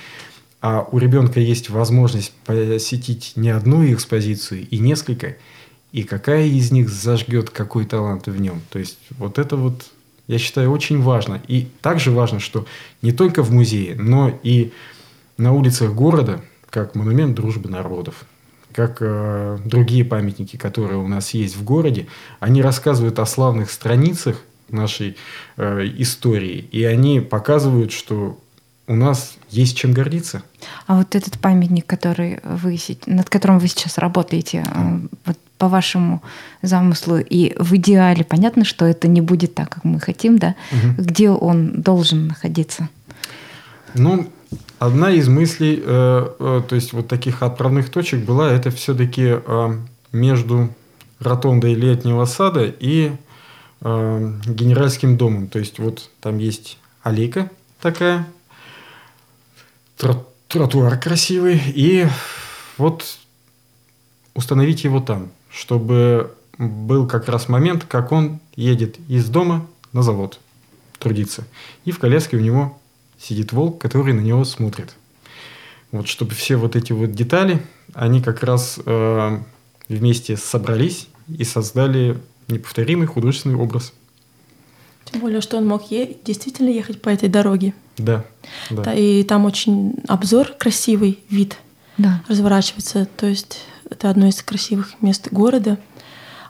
а 0.60 0.86
у 0.91 0.98
ребенка 0.98 1.39
есть 1.39 1.70
возможность 1.70 2.34
посетить 2.46 3.34
не 3.38 3.50
одну 3.50 3.86
экспозицию 3.86 4.67
и 4.67 4.77
несколько, 4.77 5.38
и 5.91 6.03
какая 6.03 6.45
из 6.45 6.71
них 6.71 6.89
зажгет 6.89 7.50
какой 7.50 7.86
талант 7.86 8.27
в 8.27 8.39
нем. 8.39 8.62
То 8.69 8.79
есть, 8.79 9.00
вот 9.12 9.39
это 9.39 9.55
вот, 9.55 9.86
я 10.27 10.38
считаю, 10.38 10.71
очень 10.71 11.01
важно. 11.01 11.41
И 11.48 11.67
также 11.81 12.12
важно, 12.12 12.39
что 12.39 12.65
не 13.01 13.12
только 13.12 13.43
в 13.43 13.51
музее, 13.51 13.95
но 13.95 14.39
и 14.43 14.71
на 15.38 15.53
улицах 15.53 15.93
города– 15.93 16.41
как 16.71 16.95
монумент 16.95 17.36
дружбы 17.36 17.69
народов, 17.69 18.25
как 18.71 18.98
э, 19.01 19.60
другие 19.63 20.05
памятники, 20.05 20.55
которые 20.55 20.98
у 20.98 21.07
нас 21.07 21.31
есть 21.31 21.55
в 21.55 21.63
городе, 21.63 22.07
они 22.39 22.62
рассказывают 22.62 23.19
о 23.19 23.25
славных 23.25 23.69
страницах 23.69 24.41
нашей 24.69 25.17
э, 25.57 25.86
истории, 25.98 26.65
и 26.71 26.83
они 26.86 27.19
показывают, 27.19 27.91
что 27.91 28.39
у 28.88 28.95
нас 28.95 29.36
есть 29.50 29.77
чем 29.77 29.91
гордиться. 29.91 30.43
А 30.88 30.98
вот 30.98 31.13
этот 31.13 31.38
памятник, 31.39 31.86
который 31.86 32.39
вы, 32.43 32.79
над 33.05 33.29
которым 33.29 33.60
вы 33.60 33.67
сейчас 33.67 33.98
работаете, 33.98 34.65
э, 34.65 35.00
вот 35.25 35.38
по 35.62 35.68
вашему 35.68 36.24
замыслу 36.63 37.20
и 37.20 37.53
в 37.60 37.75
идеале, 37.75 38.24
понятно, 38.24 38.65
что 38.65 38.86
это 38.86 39.08
не 39.08 39.22
будет 39.22 39.53
так, 39.53 39.70
как 39.70 39.84
мы 39.84 40.00
хотим, 40.00 40.39
да? 40.39 40.56
Угу. 40.72 41.03
Где 41.03 41.30
он 41.30 41.84
должен 41.84 42.27
находиться? 42.27 42.89
Ну, 43.94 44.27
Одна 44.80 45.12
из 45.12 45.27
мыслей, 45.27 45.80
э, 45.86 46.30
э, 46.39 46.62
то 46.68 46.75
есть 46.75 46.94
вот 46.94 47.08
таких 47.08 47.44
отправных 47.44 47.91
точек 47.91 48.25
была, 48.25 48.51
это 48.51 48.72
все-таки 48.72 49.36
э, 49.36 49.77
между 50.12 50.74
ротондой 51.20 51.75
летнего 51.75 52.25
сада 52.25 52.65
и 52.65 53.12
э, 53.82 54.34
генеральским 54.48 55.18
домом. 55.18 55.48
То 55.48 55.60
есть 55.60 55.77
вот 55.77 56.10
там 56.20 56.39
есть 56.39 56.80
аллейка 57.03 57.51
такая, 57.80 58.27
тро 59.98 60.25
тротуар 60.48 60.98
красивый, 60.98 61.62
и 61.75 62.08
вот 62.80 63.06
установить 64.34 64.84
его 64.84 65.00
там, 65.00 65.30
чтобы 65.51 66.34
был 66.58 67.08
как 67.08 67.27
раз 67.27 67.50
момент, 67.50 67.86
как 67.86 68.12
он 68.12 68.39
едет 68.55 68.98
из 69.08 69.27
дома 69.29 69.67
на 69.93 70.03
завод 70.03 70.39
трудиться. 71.00 71.46
И 71.86 71.91
в 71.91 72.00
коляске 72.00 72.38
у 72.38 72.39
него 72.39 72.79
сидит 73.20 73.51
волк, 73.51 73.81
который 73.81 74.13
на 74.13 74.22
него 74.22 74.46
смотрит. 74.46 74.96
Вот 75.91 76.08
чтобы 76.08 76.34
все 76.36 76.55
вот 76.55 76.75
эти 76.75 76.93
вот 76.93 77.12
детали, 77.12 77.62
они 77.93 78.22
как 78.22 78.43
раз 78.43 78.79
э, 78.86 79.39
вместе 79.89 80.38
собрались 80.38 81.08
и 81.27 81.43
создали 81.43 82.17
неповторимый 82.48 83.08
художественный 83.08 83.55
образ. 83.55 83.93
Тем 85.05 85.22
более, 85.22 85.41
что 85.41 85.58
он 85.58 85.67
мог 85.67 85.91
е- 85.91 86.15
действительно 86.24 86.70
ехать 86.70 87.01
по 87.01 87.10
этой 87.10 87.27
дороге. 87.27 87.74
Да, 87.98 88.24
да. 88.70 88.84
да. 88.84 88.93
И 88.93 89.24
там 89.24 89.46
очень 89.46 89.96
обзор, 90.08 90.53
красивый 90.58 91.20
вид 91.29 91.58
да. 91.98 92.24
разворачивается. 92.27 93.08
То 93.17 93.25
есть 93.25 93.60
это 93.91 94.10
одно 94.10 94.27
из 94.27 94.41
красивых 94.41 95.00
мест 95.01 95.27
города. 95.31 95.77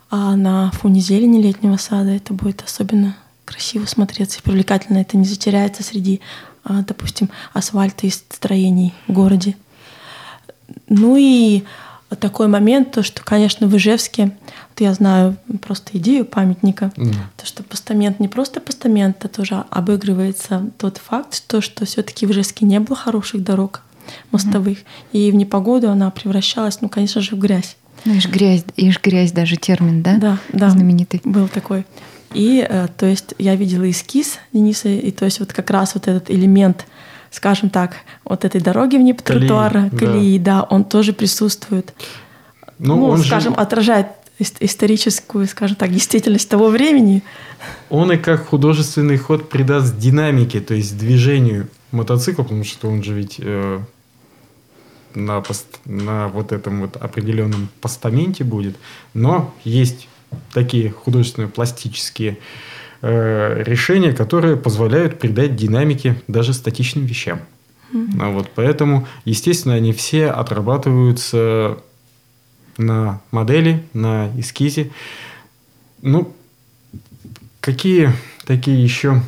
А 0.09 0.35
на 0.35 0.71
фоне 0.71 1.01
зелени 1.01 1.41
летнего 1.41 1.77
сада 1.77 2.11
это 2.11 2.33
будет 2.33 2.63
особенно 2.63 3.17
красиво 3.45 3.85
смотреться 3.85 4.39
и 4.39 4.41
привлекательно. 4.41 4.99
Это 4.99 5.17
не 5.17 5.25
затеряется 5.25 5.83
среди 5.83 6.21
а, 6.63 6.81
допустим, 6.83 7.29
асфальта 7.53 8.07
и 8.07 8.09
строений 8.09 8.93
в 9.07 9.13
городе. 9.13 9.55
Ну 10.87 11.17
и 11.17 11.63
такой 12.19 12.47
момент, 12.47 12.91
то, 12.91 13.03
что, 13.03 13.23
конечно, 13.23 13.67
в 13.67 13.75
Ижевске, 13.75 14.25
вот 14.69 14.79
я 14.79 14.93
знаю 14.93 15.37
просто 15.61 15.97
идею 15.97 16.25
памятника, 16.25 16.91
mm. 16.95 17.15
то, 17.37 17.45
что 17.45 17.63
постамент 17.63 18.19
не 18.19 18.27
просто 18.27 18.59
постамент, 18.59 19.23
а 19.25 19.27
тоже 19.27 19.63
обыгрывается 19.69 20.69
тот 20.77 20.97
факт, 20.97 21.35
что, 21.35 21.61
что 21.61 21.85
все-таки 21.85 22.25
в 22.25 22.31
Ижевске 22.31 22.65
не 22.65 22.79
было 22.79 22.95
хороших 22.95 23.43
дорог 23.43 23.81
мостовых, 24.31 24.79
mm. 24.79 24.83
и 25.13 25.31
в 25.31 25.35
непогоду 25.35 25.89
она 25.89 26.09
превращалась, 26.11 26.81
ну, 26.81 26.89
конечно 26.89 27.21
же, 27.21 27.35
в 27.35 27.39
грязь. 27.39 27.77
Ну, 28.05 28.15
ишь 28.15 28.27
грязь, 28.27 28.63
ишь 28.75 28.99
грязь 29.01 29.31
даже 29.31 29.57
термин, 29.57 30.01
да? 30.01 30.17
Да, 30.17 30.37
да. 30.51 30.69
Знаменитый. 30.69 31.21
Был 31.23 31.47
такой. 31.47 31.85
И, 32.33 32.65
э, 32.67 32.87
то 32.97 33.05
есть, 33.05 33.35
я 33.37 33.55
видела 33.55 33.89
эскиз 33.89 34.39
Дениса, 34.53 34.89
и 34.89 35.11
то 35.11 35.25
есть 35.25 35.39
вот 35.39 35.53
как 35.53 35.69
раз 35.69 35.93
вот 35.93 36.07
этот 36.07 36.29
элемент 36.31 36.85
скажем 37.31 37.69
так, 37.69 37.95
вот 38.25 38.45
этой 38.45 38.61
дороги 38.61 38.97
вне 38.97 39.13
Колеи, 39.13 39.47
тротуара, 39.47 39.89
да. 39.91 39.97
колеи, 39.97 40.37
да. 40.37 40.63
он 40.63 40.83
тоже 40.83 41.13
присутствует. 41.13 41.93
Ну, 42.77 42.97
Ну, 42.97 43.05
он 43.05 43.17
же- 43.19 43.27
скажем, 43.27 43.53
отражает 43.55 44.07
ис- 44.37 44.57
историческую, 44.59 45.47
скажем 45.47 45.77
так, 45.77 45.91
действительность 45.91 46.49
того 46.49 46.67
времени. 46.67 47.23
Он 47.89 48.11
и 48.11 48.17
как 48.17 48.47
художественный 48.47 49.17
ход 49.17 49.49
придаст 49.49 49.97
динамике, 49.97 50.59
то 50.59 50.73
есть 50.73 50.97
движению 50.97 51.67
мотоцикла, 51.91 52.43
потому 52.43 52.63
что 52.63 52.89
он 52.89 53.03
же 53.03 53.13
ведь 53.13 53.35
э, 53.39 53.79
на, 55.13 55.41
пост- 55.41 55.79
на 55.85 56.27
вот 56.27 56.51
этом 56.51 56.81
вот 56.81 56.95
определенном 56.97 57.69
постаменте 57.81 58.43
будет. 58.43 58.77
Но 59.13 59.53
есть 59.63 60.07
такие 60.53 60.89
художественные 60.89 61.49
пластические 61.49 62.37
э, 63.01 63.63
решения, 63.63 64.13
которые 64.13 64.57
позволяют 64.57 65.19
придать 65.19 65.55
динамике 65.55 66.21
даже 66.27 66.53
статичным 66.53 67.05
вещам. 67.05 67.41
А 68.21 68.29
вот 68.29 68.49
поэтому, 68.55 69.05
естественно, 69.25 69.75
они 69.75 69.91
все 69.91 70.27
отрабатываются 70.27 71.77
на 72.77 73.21
модели, 73.31 73.83
на 73.93 74.31
эскизе. 74.39 74.91
Ну, 76.01 76.33
какие 77.59 78.13
такие 78.45 78.81
еще 78.81 79.21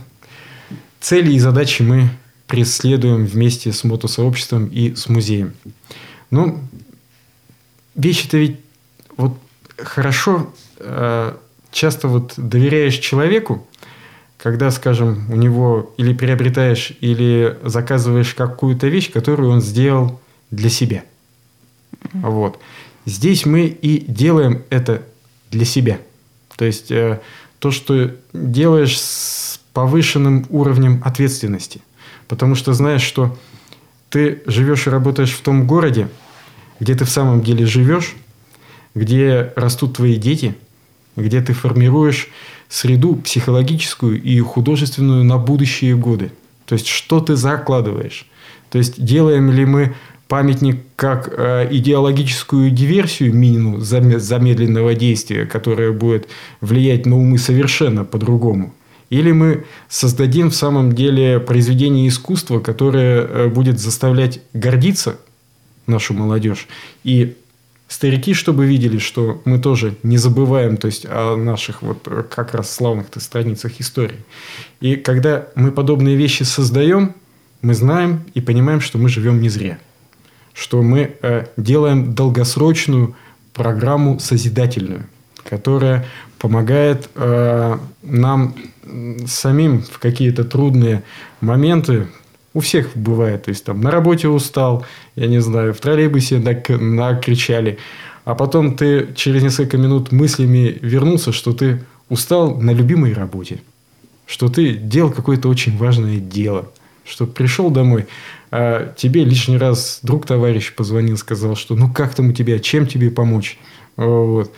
цели 1.01 1.33
и 1.33 1.39
задачи 1.39 1.81
мы 1.81 2.09
преследуем 2.53 3.25
вместе 3.25 3.73
с 3.73 3.83
мотосообществом 3.83 4.67
и 4.67 4.93
с 4.93 5.09
музеем? 5.09 5.55
Ну, 6.29 6.59
вещи-то 7.95 8.37
ведь 8.37 8.59
вот 9.17 9.39
хорошо 9.75 10.53
э, 10.77 11.33
часто 11.71 12.07
вот 12.07 12.35
доверяешь 12.37 12.99
человеку, 12.99 13.67
когда, 14.37 14.69
скажем, 14.69 15.31
у 15.31 15.35
него 15.35 15.95
или 15.97 16.13
приобретаешь, 16.13 16.93
или 17.01 17.57
заказываешь 17.63 18.35
какую-то 18.35 18.85
вещь, 18.87 19.11
которую 19.11 19.49
он 19.49 19.59
сделал 19.59 20.21
для 20.51 20.69
себя. 20.69 21.05
Вот. 22.13 22.59
Здесь 23.07 23.47
мы 23.47 23.65
и 23.65 24.05
делаем 24.05 24.61
это 24.69 25.01
для 25.49 25.65
себя. 25.65 25.97
То 26.55 26.65
есть 26.65 26.91
э, 26.91 27.19
то, 27.57 27.71
что 27.71 28.11
делаешь 28.31 29.01
с 29.01 29.59
повышенным 29.73 30.45
уровнем 30.49 31.01
ответственности. 31.03 31.81
Потому 32.33 32.55
что 32.55 32.73
знаешь, 32.73 33.03
что 33.03 33.37
ты 34.09 34.41
живешь 34.47 34.87
и 34.87 34.89
работаешь 34.89 35.33
в 35.33 35.41
том 35.41 35.67
городе, 35.67 36.07
где 36.79 36.95
ты 36.95 37.05
в 37.05 37.09
самом 37.11 37.43
деле 37.43 37.67
живешь, 37.67 38.15
где 38.95 39.53
растут 39.55 39.97
твои 39.97 40.15
дети, 40.15 40.55
где 41.15 41.41
ты 41.41 41.53
формируешь 41.53 42.29
среду 42.69 43.17
психологическую 43.17 44.19
и 44.19 44.39
художественную 44.39 45.23
на 45.23 45.37
будущие 45.37 45.95
годы. 45.95 46.31
То 46.65 46.73
есть, 46.73 46.87
что 46.87 47.19
ты 47.19 47.35
закладываешь. 47.35 48.25
То 48.71 48.79
есть, 48.79 49.05
делаем 49.05 49.51
ли 49.51 49.65
мы 49.65 49.93
памятник 50.27 50.81
как 50.95 51.31
э, 51.37 51.67
идеологическую 51.69 52.71
диверсию 52.71 53.31
Минину 53.35 53.77
заме- 53.77 54.17
замедленного 54.17 54.95
действия, 54.95 55.45
которая 55.45 55.91
будет 55.91 56.27
влиять 56.61 57.05
на 57.05 57.15
умы 57.15 57.37
совершенно 57.37 58.03
по-другому. 58.03 58.73
Или 59.09 59.31
мы 59.31 59.65
создадим 59.89 60.49
в 60.49 60.55
самом 60.55 60.93
деле 60.93 61.39
произведение 61.39 62.07
искусства, 62.07 62.59
которое 62.59 63.21
э, 63.21 63.47
будет 63.47 63.79
заставлять 63.79 64.41
гордиться 64.53 65.17
нашу 65.85 66.13
молодежь. 66.13 66.67
И 67.03 67.35
старики, 67.87 68.33
чтобы 68.33 68.65
видели, 68.65 68.97
что 68.97 69.41
мы 69.45 69.59
тоже 69.59 69.95
не 70.03 70.17
забываем 70.17 70.77
то 70.77 70.87
есть, 70.87 71.05
о 71.07 71.35
наших 71.35 71.81
вот 71.81 72.07
э, 72.07 72.23
как 72.29 72.53
раз 72.53 72.73
славных-то 72.73 73.19
страницах 73.19 73.79
истории. 73.79 74.19
И 74.81 74.95
когда 74.95 75.47
мы 75.55 75.71
подобные 75.71 76.15
вещи 76.15 76.43
создаем, 76.43 77.13
мы 77.61 77.73
знаем 77.73 78.23
и 78.33 78.41
понимаем, 78.41 78.81
что 78.81 78.97
мы 78.97 79.09
живем 79.09 79.41
не 79.41 79.49
зря. 79.49 79.79
Что 80.53 80.81
мы 80.81 81.15
э, 81.21 81.45
делаем 81.55 82.13
долгосрочную 82.13 83.15
программу 83.53 84.19
созидательную, 84.19 85.07
которая 85.43 86.05
помогает 86.39 87.09
э, 87.15 87.77
нам 88.01 88.55
самим 89.27 89.81
в 89.81 89.99
какие-то 89.99 90.43
трудные 90.43 91.03
моменты 91.41 92.07
у 92.53 92.59
всех 92.59 92.95
бывает. 92.95 93.43
То 93.43 93.49
есть 93.49 93.65
там 93.65 93.81
на 93.81 93.91
работе 93.91 94.27
устал, 94.27 94.85
я 95.15 95.27
не 95.27 95.39
знаю, 95.41 95.73
в 95.73 95.79
троллейбусе 95.79 96.37
нак- 96.37 96.77
накричали. 96.77 97.77
А 98.25 98.35
потом 98.35 98.75
ты 98.75 99.09
через 99.15 99.43
несколько 99.43 99.77
минут 99.77 100.11
мыслями 100.11 100.77
вернулся, 100.81 101.31
что 101.31 101.53
ты 101.53 101.83
устал 102.09 102.55
на 102.59 102.71
любимой 102.71 103.13
работе. 103.13 103.61
Что 104.25 104.49
ты 104.49 104.73
делал 104.73 105.11
какое-то 105.11 105.49
очень 105.49 105.77
важное 105.77 106.19
дело. 106.19 106.69
Что 107.05 107.25
пришел 107.25 107.69
домой, 107.69 108.05
а 108.51 108.93
тебе 108.95 109.25
лишний 109.25 109.57
раз 109.57 109.99
друг 110.03 110.25
товарищ 110.25 110.73
позвонил, 110.73 111.17
сказал, 111.17 111.55
что 111.55 111.75
ну 111.75 111.91
как 111.91 112.15
там 112.15 112.29
у 112.29 112.33
тебя, 112.33 112.59
чем 112.59 112.87
тебе 112.87 113.09
помочь. 113.09 113.57
Вот 113.97 114.53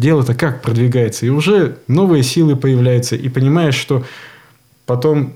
дело-то 0.00 0.34
как 0.34 0.62
продвигается. 0.62 1.26
И 1.26 1.28
уже 1.28 1.78
новые 1.86 2.22
силы 2.22 2.56
появляются. 2.56 3.14
И 3.14 3.28
понимаешь, 3.28 3.74
что 3.74 4.04
потом, 4.86 5.34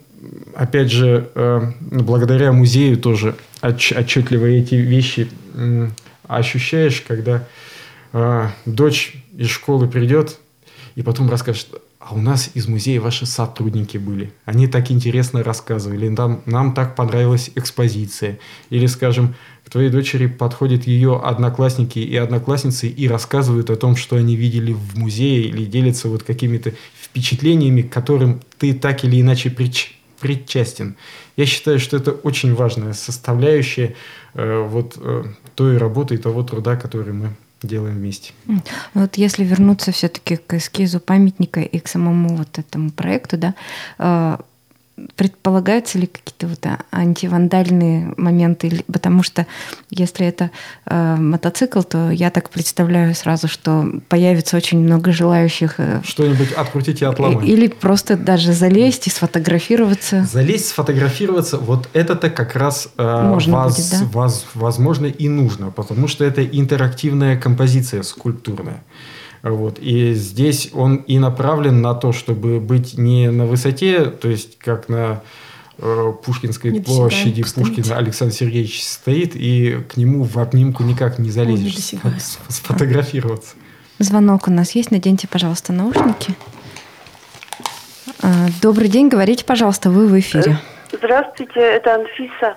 опять 0.54 0.90
же, 0.90 1.30
э, 1.34 1.72
благодаря 1.80 2.52
музею 2.52 2.96
тоже 2.96 3.36
отч- 3.60 3.96
отчетливо 3.96 4.46
эти 4.46 4.74
вещи 4.74 5.28
ощущаешь, 6.26 7.04
когда 7.06 7.46
э, 8.12 8.48
дочь 8.64 9.16
из 9.36 9.48
школы 9.50 9.86
придет 9.86 10.38
и 10.94 11.02
потом 11.02 11.28
расскажет, 11.28 11.68
а 11.98 12.14
у 12.14 12.18
нас 12.18 12.50
из 12.54 12.68
музея 12.68 13.00
ваши 13.00 13.26
сотрудники 13.26 13.96
были. 13.96 14.32
Они 14.44 14.66
так 14.66 14.90
интересно 14.90 15.42
рассказывали. 15.42 16.08
Нам, 16.08 16.42
нам 16.44 16.74
так 16.74 16.96
понравилась 16.96 17.50
экспозиция. 17.54 18.38
Или, 18.68 18.86
скажем, 18.86 19.34
к 19.64 19.70
твоей 19.70 19.90
дочери 19.90 20.26
подходят 20.26 20.86
ее 20.86 21.20
одноклассники 21.22 21.98
и 21.98 22.16
одноклассницы 22.16 22.86
и 22.86 23.08
рассказывают 23.08 23.70
о 23.70 23.76
том, 23.76 23.96
что 23.96 24.16
они 24.16 24.36
видели 24.36 24.72
в 24.72 24.98
музее, 24.98 25.44
или 25.44 25.64
делятся 25.64 26.08
вот 26.08 26.22
какими-то 26.22 26.72
впечатлениями, 27.00 27.82
к 27.82 27.92
которым 27.92 28.40
ты 28.58 28.74
так 28.74 29.04
или 29.04 29.20
иначе 29.20 29.48
прич- 29.48 29.92
причастен. 30.20 30.96
Я 31.36 31.46
считаю, 31.46 31.78
что 31.78 31.96
это 31.96 32.12
очень 32.12 32.54
важная 32.54 32.92
составляющая 32.92 33.94
э, 34.34 34.66
вот 34.68 34.98
э, 35.00 35.24
той 35.54 35.78
работы 35.78 36.14
и 36.14 36.18
того 36.18 36.42
труда, 36.42 36.76
который 36.76 37.12
мы 37.12 37.30
делаем 37.62 37.96
вместе. 37.96 38.32
Вот 38.92 39.16
если 39.16 39.44
вернуться 39.44 39.92
все-таки 39.92 40.36
к 40.36 40.54
эскизу 40.54 41.00
памятника 41.00 41.60
и 41.60 41.78
к 41.78 41.88
самому 41.88 42.36
вот 42.36 42.58
этому 42.58 42.90
проекту, 42.90 43.38
да, 43.38 43.54
э, 43.98 44.36
предполагаются 45.16 45.98
ли 45.98 46.06
какие-то 46.06 46.46
вот 46.46 46.64
антивандальные 46.92 48.14
моменты? 48.16 48.84
Потому 48.92 49.22
что 49.22 49.46
если 49.90 50.26
это 50.26 50.50
э, 50.86 51.16
мотоцикл, 51.16 51.82
то 51.82 52.10
я 52.10 52.30
так 52.30 52.50
представляю 52.50 53.14
сразу, 53.14 53.48
что 53.48 53.86
появится 54.08 54.56
очень 54.56 54.78
много 54.80 55.12
желающих 55.12 55.74
э, 55.78 56.00
Что-нибудь 56.04 56.52
открутить 56.52 57.02
и 57.02 57.04
отломать. 57.04 57.46
или 57.46 57.66
просто 57.68 58.16
даже 58.16 58.52
залезть 58.52 59.06
и 59.06 59.10
сфотографироваться. 59.10 60.24
Залезть, 60.30 60.68
сфотографироваться, 60.68 61.58
вот 61.58 61.88
это-то 61.92 62.30
как 62.30 62.54
раз 62.56 62.88
э, 62.96 63.22
Можно 63.28 63.64
воз- 63.64 63.76
будет, 63.76 63.90
да? 63.90 64.06
воз- 64.18 64.46
возможно 64.54 65.06
и 65.06 65.28
нужно, 65.28 65.70
потому 65.70 66.08
что 66.08 66.24
это 66.24 66.44
интерактивная 66.44 67.36
композиция 67.38 68.02
скульптурная. 68.02 68.82
Вот. 69.44 69.78
И 69.78 70.14
здесь 70.14 70.70
он 70.72 70.96
и 70.96 71.18
направлен 71.18 71.82
на 71.82 71.94
то, 71.94 72.12
чтобы 72.12 72.60
быть 72.60 72.96
не 72.96 73.30
на 73.30 73.44
высоте, 73.44 74.06
то 74.06 74.26
есть 74.28 74.58
как 74.58 74.88
на 74.88 75.20
э, 75.78 76.12
Пушкинской 76.24 76.70
Недосягаем 76.72 77.10
площади. 77.10 77.42
Пушкина 77.42 77.98
Александр 77.98 78.32
Сергеевич 78.34 78.82
стоит, 78.82 79.36
и 79.36 79.80
к 79.88 79.98
нему 79.98 80.24
в 80.24 80.38
обнимку 80.38 80.82
никак 80.82 81.18
не 81.18 81.30
залезешь. 81.30 81.76
Сф- 81.76 82.40
Сфотографироваться. 82.48 83.54
Звонок 83.98 84.48
у 84.48 84.50
нас 84.50 84.70
есть. 84.72 84.90
Наденьте, 84.90 85.28
пожалуйста, 85.28 85.74
наушники. 85.74 86.34
А, 88.22 88.46
Добрый 88.62 88.88
день, 88.88 89.08
говорите, 89.08 89.44
пожалуйста, 89.44 89.90
вы 89.90 90.06
в 90.06 90.18
эфире. 90.18 90.58
Здравствуйте, 90.90 91.60
это 91.60 91.94
Анфиса. 91.96 92.56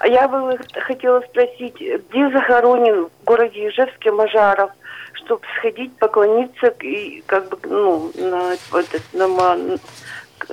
А 0.00 0.06
Я 0.08 0.28
бы 0.28 0.58
хотела 0.86 1.20
спросить, 1.30 1.76
где 1.78 2.30
захоронен 2.30 3.06
в 3.06 3.24
городе 3.24 3.68
Ижевске 3.68 4.10
Мажаров, 4.10 4.70
чтобы 5.24 5.42
сходить, 5.58 5.96
поклониться 5.98 6.68
и 6.82 7.22
как 7.26 7.48
бы, 7.48 7.58
ну, 7.64 8.12
на, 8.14 8.56
вот 8.70 8.86
это, 8.92 9.02
на 9.12 9.28
ма- 9.28 9.78
к, 10.38 10.46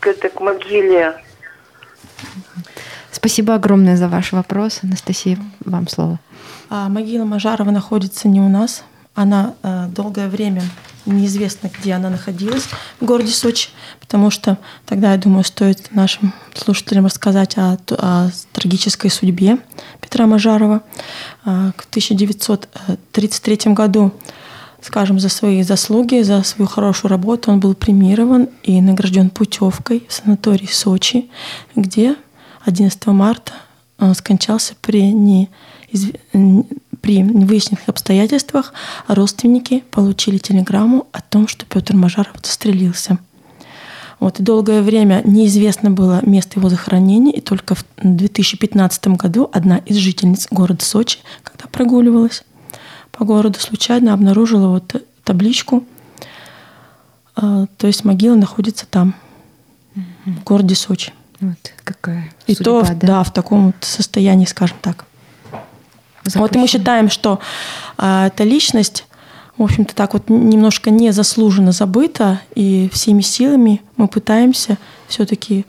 к 0.00 0.06
этой- 0.06 0.30
к 0.30 0.40
могиле. 0.40 1.14
Спасибо 3.10 3.54
огромное 3.54 3.96
за 3.96 4.08
ваш 4.08 4.32
вопрос. 4.32 4.80
Анастасия, 4.82 5.38
вам 5.64 5.88
слово. 5.88 6.18
А 6.68 6.88
могила 6.88 7.24
Мажарова 7.24 7.70
находится 7.70 8.28
не 8.28 8.40
у 8.40 8.48
нас. 8.48 8.84
Она 9.14 9.54
э, 9.62 9.86
долгое 9.88 10.28
время 10.28 10.62
неизвестно, 11.06 11.70
где 11.80 11.94
она 11.94 12.10
находилась 12.10 12.64
в 13.00 13.04
городе 13.04 13.32
Сочи, 13.32 13.70
потому 14.00 14.30
что 14.30 14.58
тогда, 14.86 15.12
я 15.12 15.18
думаю, 15.18 15.44
стоит 15.44 15.92
нашим 15.92 16.32
слушателям 16.54 17.06
рассказать 17.06 17.56
о, 17.56 17.78
о 17.90 18.30
трагической 18.52 19.10
судьбе 19.10 19.58
Петра 20.00 20.26
Мажарова. 20.26 20.82
А, 21.44 21.72
В 21.76 21.86
1933 21.90 23.72
году, 23.72 24.12
скажем, 24.82 25.18
за 25.18 25.28
свои 25.28 25.62
заслуги, 25.62 26.22
за 26.22 26.42
свою 26.42 26.68
хорошую 26.68 27.10
работу 27.10 27.50
он 27.50 27.60
был 27.60 27.74
премирован 27.74 28.48
и 28.62 28.80
награжден 28.80 29.30
путевкой 29.30 30.06
в 30.08 30.12
санаторий 30.12 30.68
Сочи, 30.68 31.30
где 31.74 32.16
11 32.64 33.06
марта 33.06 33.52
э, 33.98 34.12
скончался 34.14 34.74
при, 34.80 35.12
не, 35.12 35.50
при 37.00 37.20
невыясненных 37.20 37.88
обстоятельствах. 37.88 38.72
Родственники 39.06 39.84
получили 39.90 40.38
телеграмму 40.38 41.06
о 41.12 41.20
том, 41.20 41.48
что 41.48 41.66
Петр 41.66 41.94
Мажаров 41.94 42.36
застрелился. 42.42 43.18
Вот, 44.18 44.38
и 44.38 44.42
долгое 44.42 44.82
время 44.82 45.22
неизвестно 45.24 45.90
было 45.90 46.20
место 46.26 46.58
его 46.60 46.68
захоронения, 46.68 47.32
и 47.32 47.40
только 47.40 47.74
в 47.74 47.84
2015 48.02 49.08
году 49.08 49.48
одна 49.50 49.78
из 49.78 49.96
жительниц 49.96 50.48
города 50.50 50.84
Сочи, 50.84 51.20
когда 51.42 51.66
прогуливалась 51.68 52.44
по 53.12 53.24
городу, 53.24 53.58
случайно 53.58 54.12
обнаружила 54.12 54.68
вот 54.68 55.02
табличку, 55.24 55.84
а, 57.34 57.66
то 57.78 57.86
есть 57.86 58.04
могила 58.04 58.34
находится 58.34 58.84
там, 58.86 59.14
в 60.26 60.44
городе 60.44 60.74
Сочи. 60.74 61.14
Вот 61.40 61.56
какая 61.82 62.30
И 62.46 62.54
судьба, 62.54 62.82
то, 62.82 62.88
да? 62.88 63.06
да, 63.06 63.22
в 63.24 63.32
таком 63.32 63.66
вот 63.66 63.76
состоянии, 63.80 64.44
скажем 64.44 64.76
так. 64.82 65.06
Запущено. 66.24 66.42
Вот 66.42 66.54
мы 66.56 66.66
считаем, 66.66 67.10
что 67.10 67.40
а, 67.96 68.26
эта 68.28 68.44
личность 68.44 69.04
в 69.60 69.62
общем-то, 69.62 69.94
так 69.94 70.14
вот 70.14 70.30
немножко 70.30 70.90
незаслуженно 70.90 71.72
забыто, 71.72 72.40
и 72.54 72.88
всеми 72.94 73.20
силами 73.20 73.82
мы 73.98 74.08
пытаемся 74.08 74.78
все-таки 75.06 75.66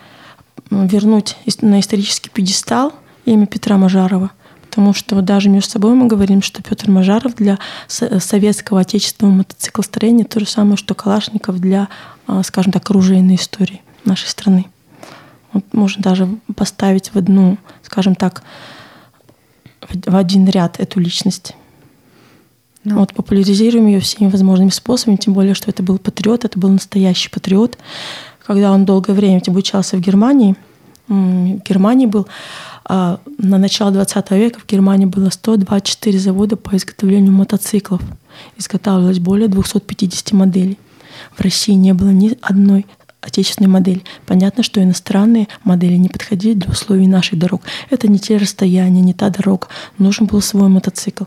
вернуть 0.69 1.35
на 1.61 1.81
исторический 1.81 2.29
пьедестал 2.29 2.93
имя 3.25 3.47
Петра 3.47 3.75
Мажарова. 3.77 4.31
Потому 4.61 4.93
что 4.93 5.15
вот 5.15 5.25
даже 5.25 5.49
между 5.49 5.71
собой 5.71 5.93
мы 5.93 6.07
говорим, 6.07 6.41
что 6.41 6.63
Петр 6.63 6.89
Мажаров 6.89 7.35
для 7.35 7.59
советского 7.87 8.79
отечественного 8.79 9.39
мотоциклостроения 9.39 10.23
то 10.23 10.39
же 10.39 10.47
самое, 10.47 10.77
что 10.77 10.95
Калашников 10.95 11.59
для, 11.59 11.89
а, 12.25 12.41
скажем 12.43 12.71
так, 12.71 12.89
оружейной 12.89 13.35
истории 13.35 13.81
нашей 14.05 14.27
страны. 14.27 14.67
Вот 15.51 15.65
можно 15.73 16.01
даже 16.01 16.29
поставить 16.55 17.09
в 17.13 17.17
одну, 17.17 17.57
скажем 17.83 18.15
так, 18.15 18.43
в 19.93 20.15
один 20.15 20.47
ряд 20.47 20.79
эту 20.79 20.99
личность. 20.99 21.55
Ну. 22.83 22.99
Вот 22.99 23.13
популяризируем 23.13 23.87
ее 23.87 23.99
всеми 23.99 24.29
возможными 24.29 24.69
способами, 24.69 25.17
тем 25.17 25.33
более, 25.33 25.53
что 25.53 25.69
это 25.69 25.83
был 25.83 25.99
патриот, 25.99 26.45
это 26.45 26.57
был 26.57 26.69
настоящий 26.69 27.29
патриот. 27.29 27.77
Когда 28.45 28.71
он 28.71 28.85
долгое 28.85 29.13
время 29.13 29.41
обучался 29.45 29.97
в 29.97 30.01
Германии, 30.01 30.55
в 31.07 31.59
Германии 31.67 32.05
был 32.05 32.27
а, 32.85 33.19
на 33.37 33.57
начало 33.57 33.91
20 33.91 34.31
века 34.31 34.59
в 34.59 34.65
Германии 34.65 35.05
было 35.05 35.29
124 35.29 36.19
завода 36.19 36.57
по 36.57 36.75
изготовлению 36.75 37.31
мотоциклов. 37.31 38.01
Изготавливалось 38.57 39.19
более 39.19 39.47
250 39.47 40.31
моделей. 40.31 40.77
В 41.35 41.41
России 41.41 41.73
не 41.73 41.93
было 41.93 42.09
ни 42.09 42.37
одной 42.41 42.85
отечественной 43.21 43.69
модели. 43.69 44.01
Понятно, 44.25 44.63
что 44.63 44.81
иностранные 44.81 45.47
модели 45.63 45.95
не 45.95 46.09
подходили 46.09 46.53
для 46.53 46.69
условий 46.69 47.07
наших 47.07 47.39
дорог. 47.39 47.61
Это 47.89 48.07
не 48.07 48.19
те 48.19 48.37
расстояния, 48.37 49.01
не 49.01 49.13
та 49.13 49.29
дорога. 49.29 49.67
Нужен 49.97 50.25
был 50.25 50.41
свой 50.41 50.67
мотоцикл. 50.67 51.25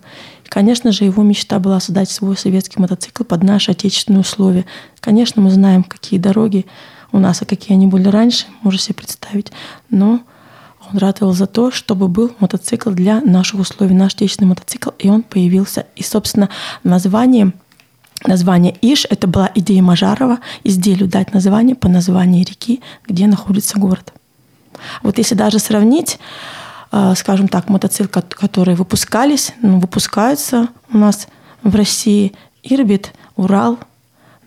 Конечно 0.48 0.92
же, 0.92 1.04
его 1.04 1.22
мечта 1.22 1.58
была 1.58 1.80
создать 1.80 2.10
свой 2.10 2.36
советский 2.36 2.80
мотоцикл 2.80 3.24
под 3.24 3.42
наши 3.42 3.70
отечественные 3.70 4.20
условия. 4.20 4.66
Конечно, 5.00 5.40
мы 5.40 5.50
знаем, 5.50 5.84
какие 5.84 6.18
дороги 6.18 6.66
у 7.12 7.18
нас, 7.18 7.42
а 7.42 7.44
какие 7.44 7.76
они 7.76 7.86
были 7.86 8.08
раньше, 8.08 8.46
можно 8.62 8.78
себе 8.78 8.96
представить. 8.96 9.52
Но 9.88 10.20
он 10.90 10.98
ратовал 10.98 11.32
за 11.32 11.46
то, 11.46 11.70
чтобы 11.70 12.08
был 12.08 12.32
мотоцикл 12.40 12.90
для 12.90 13.20
наших 13.20 13.60
условий, 13.60 13.94
наш 13.94 14.14
отечественный 14.14 14.48
мотоцикл, 14.48 14.90
и 14.98 15.08
он 15.08 15.22
появился. 15.22 15.86
И, 15.96 16.02
собственно, 16.02 16.50
названием 16.82 17.54
Название 18.26 18.76
Иш— 18.80 19.06
это 19.10 19.26
была 19.26 19.50
идея 19.54 19.82
Мажарова, 19.82 20.38
изделию 20.62 21.08
дать 21.08 21.34
название 21.34 21.76
по 21.76 21.88
названию 21.88 22.44
реки, 22.46 22.80
где 23.06 23.26
находится 23.26 23.78
город. 23.78 24.12
Вот 25.02 25.18
если 25.18 25.34
даже 25.34 25.58
сравнить, 25.58 26.18
э, 26.92 27.14
скажем 27.16 27.48
так, 27.48 27.68
мотоциклы, 27.68 28.22
которые 28.22 28.76
выпускались, 28.76 29.52
ну, 29.60 29.78
выпускаются 29.78 30.68
у 30.92 30.98
нас 30.98 31.28
в 31.62 31.74
России, 31.74 32.32
Ирбит, 32.62 33.12
Урал, 33.36 33.78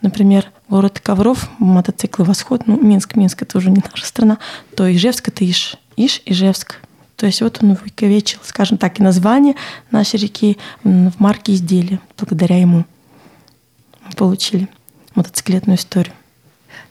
например, 0.01 0.51
город 0.69 0.99
Ковров, 0.99 1.49
мотоциклы 1.59 2.25
«Восход», 2.25 2.65
ну, 2.65 2.81
Минск, 2.81 3.15
Минск— 3.15 3.41
это 3.43 3.57
уже 3.57 3.69
не 3.69 3.83
наша 3.91 4.05
страна, 4.05 4.37
то 4.75 4.91
Ижевск— 4.91 5.27
это 5.29 5.49
Иш, 5.49 5.77
Иш, 5.97 6.21
Ижевск. 6.25 6.77
То 7.15 7.25
есть 7.25 7.41
вот 7.41 7.59
он 7.61 7.71
увековечил, 7.71 8.39
скажем 8.43 8.77
так, 8.77 8.99
и 8.99 9.03
название 9.03 9.55
нашей 9.91 10.19
реки 10.19 10.57
в 10.83 11.19
марке 11.19 11.53
изделия 11.53 11.99
благодаря 12.17 12.59
ему 12.59 12.85
получили 14.15 14.67
мотоциклетную 15.15 15.77
историю. 15.77 16.13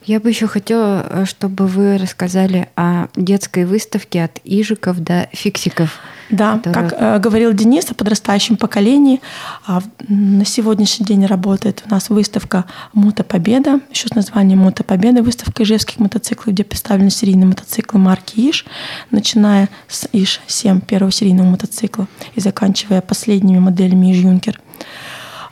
Я 0.06 0.20
бы 0.20 0.28
еще 0.28 0.46
хотела, 0.46 1.04
э, 1.08 1.24
чтобы 1.24 1.66
вы 1.66 1.98
рассказали 1.98 2.68
о 2.76 3.08
детской 3.16 3.64
выставке 3.64 4.22
от 4.22 4.38
ижиков 4.44 5.00
до 5.00 5.28
фиксиков. 5.32 5.98
Да, 6.30 6.58
которая... 6.58 6.90
как 6.90 7.00
э, 7.00 7.18
говорил 7.18 7.52
Денис 7.52 7.90
о 7.90 7.94
подрастающем 7.94 8.56
поколении, 8.56 9.20
э, 9.66 9.80
на 10.08 10.44
сегодняшний 10.44 11.06
день 11.06 11.26
работает 11.26 11.82
у 11.86 11.90
нас 11.90 12.08
выставка 12.08 12.66
«Мотопобеда», 12.92 13.80
еще 13.90 14.06
с 14.06 14.14
названием 14.14 14.60
«Мотопобеда», 14.60 15.24
выставка 15.24 15.64
ижевских 15.64 15.98
мотоциклов, 15.98 16.54
где 16.54 16.62
представлены 16.62 17.10
серийные 17.10 17.46
мотоциклы 17.46 17.98
марки 17.98 18.50
ИЖ, 18.50 18.64
начиная 19.10 19.68
с 19.88 20.08
ИЖ-7, 20.12 20.84
первого 20.84 21.10
серийного 21.10 21.48
мотоцикла, 21.48 22.06
и 22.36 22.40
заканчивая 22.40 23.00
последними 23.00 23.58
моделями 23.58 24.12
ИЖ-Юнкер. 24.12 24.60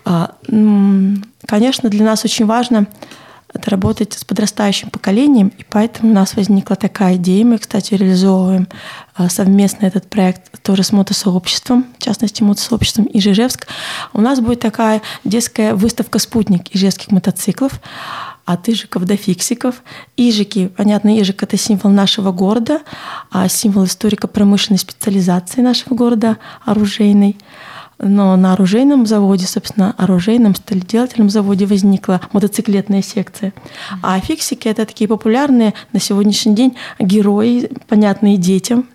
А, 0.05 0.35
конечно, 1.47 1.88
для 1.88 2.05
нас 2.05 2.25
очень 2.25 2.47
важно 2.47 2.87
это 3.55 3.71
работать 3.71 4.12
с 4.14 4.25
подрастающим 4.25 4.90
поколением, 4.90 5.53
и 5.57 5.64
поэтому 5.69 6.11
у 6.11 6.14
нас 6.14 6.35
возникла 6.35 6.75
такая 6.75 7.14
идея. 7.17 7.45
Мы, 7.45 7.59
кстати, 7.59 7.95
реализовываем 7.95 8.67
а, 9.14 9.29
совместно 9.29 9.87
этот 9.87 10.11
проект 10.11 10.61
тоже 10.62 10.83
с 10.83 10.90
мотосообществом, 10.90 11.87
в 11.99 12.03
частности, 12.03 12.43
мотосообществом 12.43 13.09
Ижевск. 13.12 13.69
У 14.12 14.21
нас 14.21 14.40
будет 14.40 14.61
такая 14.61 15.03
детская 15.23 15.75
выставка 15.75 16.19
«Спутник» 16.19 16.75
ижевских 16.75 17.12
мотоциклов 17.12 17.81
от 18.45 18.69
ижиков 18.69 19.05
до 19.05 19.17
фиксиков. 19.17 19.83
Ижики, 20.17 20.67
понятно, 20.67 21.17
ижик— 21.17 21.43
это 21.45 21.57
символ 21.57 21.90
нашего 21.90 22.33
города, 22.33 22.81
а 23.31 23.49
символ 23.49 23.85
историко-промышленной 23.85 24.79
специализации 24.79 25.61
нашего 25.61 25.95
города, 25.95 26.38
оружейной. 26.64 27.37
Но 27.98 28.37
на 28.37 28.52
оружейном 28.54 29.07
заводе, 29.07 29.46
собственно, 29.46 29.94
оружейном 29.96 30.54
сталеделательном 30.54 31.30
заводе 31.30 31.66
возникла 31.66 32.20
мотоциклетная 32.33 33.02
секция. 33.02 33.52
А 34.02 34.18
фиксики— 34.20 34.68
это 34.68 34.85
такие 34.87 35.09
популярные 35.09 35.74
на 35.92 36.00
сегодняшний 36.00 36.54
день 36.54 36.76
герои, 36.98 37.70
понятные 37.88 38.37
детям, 38.37 38.87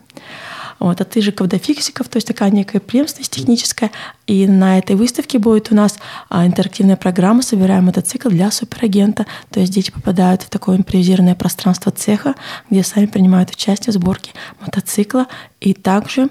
вот, 0.79 1.01
от 1.01 1.09
тыжиков 1.09 1.47
до 1.47 1.59
фиксиков, 1.59 2.07
то 2.07 2.17
есть 2.17 2.27
такая 2.27 2.51
некая 2.51 2.79
преемственность 2.79 3.31
техническая. 3.31 3.91
И 4.27 4.47
на 4.47 4.77
этой 4.77 4.95
выставке 4.95 5.37
будет 5.37 5.71
у 5.71 5.75
нас 5.75 5.99
а, 6.29 6.45
интерактивная 6.45 6.95
программа 6.95 7.41
«Собираем 7.41 7.85
мотоцикл 7.85 8.29
для 8.29 8.49
суперагента». 8.49 9.25
То 9.51 9.59
есть 9.59 9.73
дети 9.73 9.91
попадают 9.91 10.43
в 10.43 10.49
такое 10.49 10.77
импровизированное 10.77 11.35
пространство 11.35 11.91
цеха, 11.91 12.35
где 12.69 12.83
сами 12.83 13.07
принимают 13.07 13.51
участие 13.51 13.91
в 13.91 13.95
сборке 13.95 14.31
мотоцикла. 14.61 15.27
И 15.59 15.73
также 15.73 16.29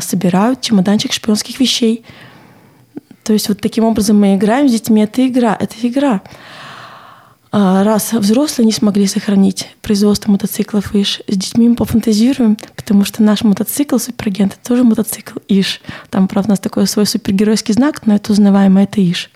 собирают 0.00 0.60
чемоданчик 0.60 1.12
шпионских 1.12 1.60
вещей. 1.60 2.04
То 3.22 3.32
есть 3.32 3.48
вот 3.48 3.60
таким 3.60 3.84
образом 3.84 4.18
мы 4.18 4.34
играем 4.34 4.68
с 4.68 4.72
детьми. 4.72 5.02
Это 5.02 5.26
игра, 5.26 5.56
это 5.58 5.74
игра. 5.82 6.22
А 7.52 7.82
раз 7.82 8.12
взрослые 8.12 8.66
не 8.66 8.72
смогли 8.72 9.06
сохранить 9.06 9.74
производство 9.82 10.30
мотоциклов 10.30 10.94
ИШ, 10.94 11.22
с 11.26 11.36
детьми 11.36 11.68
мы 11.68 11.74
пофантазируем, 11.74 12.56
потому 12.76 13.04
что 13.04 13.24
наш 13.24 13.42
мотоцикл 13.42 13.98
Суперагент— 13.98 14.52
это 14.60 14.68
тоже 14.68 14.84
мотоцикл 14.84 15.38
ИШ. 15.48 15.80
Там, 16.10 16.28
правда, 16.28 16.50
у 16.50 16.52
нас 16.52 16.60
такой 16.60 16.86
свой 16.86 17.06
супергеройский 17.06 17.74
знак, 17.74 18.06
но 18.06 18.14
это 18.14 18.30
узнаваемо, 18.30 18.84
это 18.84 19.00
ИШ. 19.00 19.30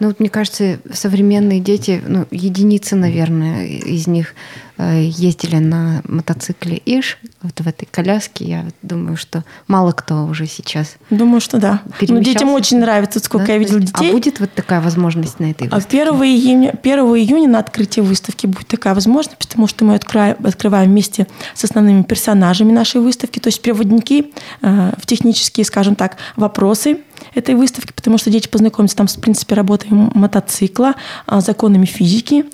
Ну 0.00 0.08
вот 0.08 0.20
мне 0.20 0.28
кажется, 0.28 0.80
современные 0.92 1.60
дети, 1.60 2.02
ну 2.06 2.26
единицы, 2.30 2.96
наверное, 2.96 3.66
из 3.66 4.06
них 4.06 4.34
Э, 4.80 5.02
ездили 5.02 5.56
на 5.56 6.02
мотоцикле 6.06 6.80
Иш, 6.86 7.18
вот 7.42 7.58
в 7.58 7.66
этой 7.66 7.86
коляске. 7.90 8.44
Я 8.44 8.64
думаю, 8.82 9.16
что 9.16 9.44
мало 9.66 9.90
кто 9.90 10.24
уже 10.24 10.46
сейчас 10.46 10.98
Думаю, 11.10 11.40
что 11.40 11.58
да. 11.58 11.82
Ну, 12.00 12.20
детям 12.20 12.50
очень 12.50 12.78
нравится, 12.78 13.18
сколько 13.18 13.48
да? 13.48 13.54
я 13.54 13.58
видела 13.58 13.80
детей. 13.80 14.10
А 14.10 14.12
будет 14.12 14.38
вот 14.38 14.52
такая 14.54 14.80
возможность 14.80 15.40
на 15.40 15.50
этой 15.50 15.66
а 15.66 15.74
выставке? 15.74 16.02
1 16.02 16.14
июня, 16.22 16.74
1 16.80 16.98
июня 17.00 17.48
на 17.48 17.58
открытии 17.58 18.00
выставки 18.00 18.46
будет 18.46 18.68
такая 18.68 18.94
возможность, 18.94 19.36
потому 19.36 19.66
что 19.66 19.84
мы 19.84 19.96
открываем, 19.96 20.36
открываем 20.44 20.90
вместе 20.90 21.26
с 21.54 21.64
основными 21.64 22.04
персонажами 22.04 22.70
нашей 22.70 23.00
выставки, 23.00 23.40
то 23.40 23.48
есть 23.48 23.60
переводники 23.60 24.32
э, 24.62 24.92
в 24.96 25.06
технические, 25.06 25.64
скажем 25.64 25.96
так, 25.96 26.18
вопросы 26.36 26.98
этой 27.34 27.56
выставки, 27.56 27.92
потому 27.92 28.16
что 28.16 28.30
дети 28.30 28.46
познакомятся 28.46 28.96
там 28.96 29.08
с, 29.08 29.16
в 29.16 29.20
принципе, 29.20 29.56
работой 29.56 29.87
мотоцикла, 29.90 30.94
э, 31.26 31.40
законами 31.40 31.84
физики. 31.84 32.44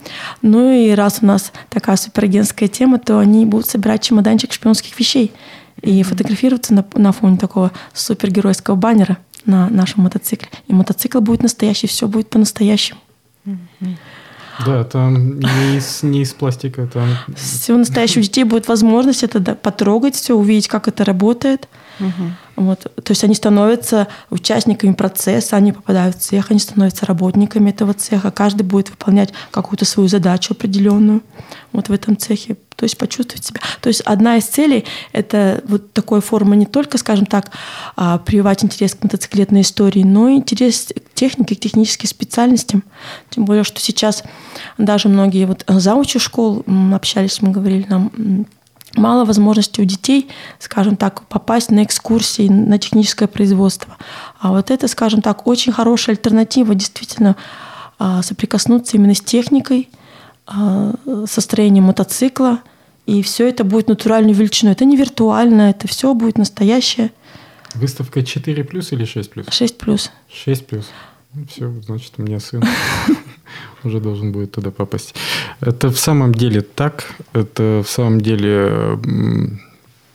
Ну 0.43 0.73
и 0.73 0.91
раз 0.93 1.19
у 1.23 1.27
нас 1.27 1.53
такая 1.71 1.97
суперагентская 1.97 2.69
тема, 2.69 2.99
то 2.99 3.19
они 3.19 3.47
будут 3.47 3.69
собирать 3.69 4.03
чемоданчик 4.03 4.53
шпионских 4.53 4.99
вещей 4.99 5.33
и 5.83 6.03
фотографироваться 6.03 6.75
на, 6.75 6.85
на 6.95 7.13
фоне 7.13 7.37
такого 7.37 7.73
супергеройского 7.93 8.75
баннера 8.75 9.19
на 9.45 9.69
нашем 9.69 10.05
мотоцикле. 10.05 10.49
И 10.67 10.73
мотоцикл 10.73 11.21
будет 11.21 11.43
настоящий, 11.43 11.87
все 11.87 12.09
будет 12.09 12.31
по-настоящему. 12.31 13.01
Да, 14.65 14.85
там 14.85 15.41
не 15.41 15.77
из, 15.77 16.03
не 16.03 16.23
из 16.23 16.33
пластика, 16.33 16.87
там... 16.87 17.09
Все 17.37 17.77
настоящих 17.77 18.23
детей 18.23 18.45
будет 18.45 18.69
возможность 18.69 19.25
это 19.25 19.41
да, 19.41 19.55
потрогать 19.57 20.15
все, 20.15 20.35
увидеть, 20.35 20.69
как 20.69 20.87
это 20.87 21.05
работает. 21.05 21.69
Угу. 21.99 22.31
Вот. 22.57 22.83
То 22.83 23.11
есть 23.11 23.25
они 23.25 23.35
становятся 23.35 24.07
участниками 24.31 24.93
процесса, 24.93 25.57
они 25.57 25.73
попадают 25.73 26.17
в 26.17 26.21
цех, 26.21 26.51
они 26.51 26.61
становятся 26.61 27.05
работниками 27.07 27.71
этого 27.71 27.95
цеха. 27.95 28.31
Каждый 28.31 28.63
будет 28.63 28.91
выполнять 28.91 29.33
какую-то 29.51 29.85
свою 29.85 30.09
задачу 30.09 30.55
определенную 30.55 31.23
вот 31.73 31.89
в 31.89 31.93
этом 31.93 32.17
цехе. 32.17 32.57
То 32.77 32.85
есть 32.85 32.99
почувствовать 32.99 33.45
себя. 33.45 33.61
То 33.81 33.89
есть 33.89 34.01
одна 34.03 34.37
из 34.37 34.45
целей— 34.45 34.85
это 35.13 35.63
вот 35.67 35.93
такой 35.93 36.21
формы 36.21 36.57
не 36.57 36.67
только, 36.67 36.99
скажем 36.99 37.27
так, 37.27 37.51
а, 37.97 38.19
прививать 38.19 38.65
интерес 38.65 38.95
к 38.95 39.03
мотоциклетной 39.03 39.63
истории, 39.63 40.03
но 40.03 40.29
и 40.29 40.37
интерес 40.37 40.93
к 40.95 41.15
технике, 41.15 41.55
к 41.57 41.61
техническим 41.61 42.09
специальностям. 42.09 42.85
Тем 43.31 43.45
более, 43.45 43.65
что 43.65 43.81
сейчас 43.81 44.25
даже 44.77 45.09
многие 45.09 45.47
вот 45.47 45.65
заучи 45.69 46.19
школ 46.19 46.65
общались, 46.93 47.43
мы 47.43 47.51
говорили, 47.51 47.87
нам 47.89 48.47
мало 48.97 49.25
возможностей 49.25 49.83
у 49.83 49.85
детей, 49.85 50.29
скажем 50.59 50.97
так, 50.97 51.27
попасть 51.27 51.71
на 51.71 51.83
экскурсии, 51.83 52.49
на 52.49 52.79
техническое 52.79 53.27
производство. 53.27 53.97
А 54.41 54.51
вот 54.51 54.71
это, 54.71 54.89
скажем 54.89 55.23
так, 55.23 55.47
очень 55.47 55.73
хорошая 55.73 56.17
альтернатива 56.17 56.75
действительно 56.75 57.37
а, 57.99 58.23
соприкоснуться 58.23 58.97
именно 58.97 59.15
с 59.15 59.21
техникой, 59.21 59.89
а, 60.47 60.93
со 61.27 61.41
строением 61.41 61.85
мотоцикла, 61.85 62.61
и 63.07 63.23
все 63.23 63.49
это 63.49 63.65
будет 63.65 63.89
натуральной 63.89 64.33
величиной. 64.33 64.73
Это 64.73 64.85
не 64.85 64.97
виртуально, 64.97 65.71
это 65.71 65.89
все 65.89 66.15
будет 66.15 66.39
настоящее. 66.39 67.11
Выставка 67.75 68.23
4 68.23 68.65
плюс 68.65 68.93
или 68.93 69.05
6 69.05 69.31
плюс? 69.31 69.47
6 69.51 69.79
плюс. 69.79 70.11
6 70.33 70.67
плюс. 70.67 70.87
Ну, 71.35 71.47
все, 71.47 71.71
значит, 71.83 72.13
у 72.19 72.23
меня 72.23 72.39
сын 72.41 72.63
уже 73.85 74.01
должен 74.01 74.33
будет 74.33 74.53
туда 74.53 74.71
попасть. 74.71 75.15
Это 75.61 75.91
в 75.91 75.99
самом 75.99 76.35
деле 76.35 76.61
так, 76.61 77.15
это 77.33 77.83
в 77.85 77.91
самом 77.91 78.21
деле 78.21 78.99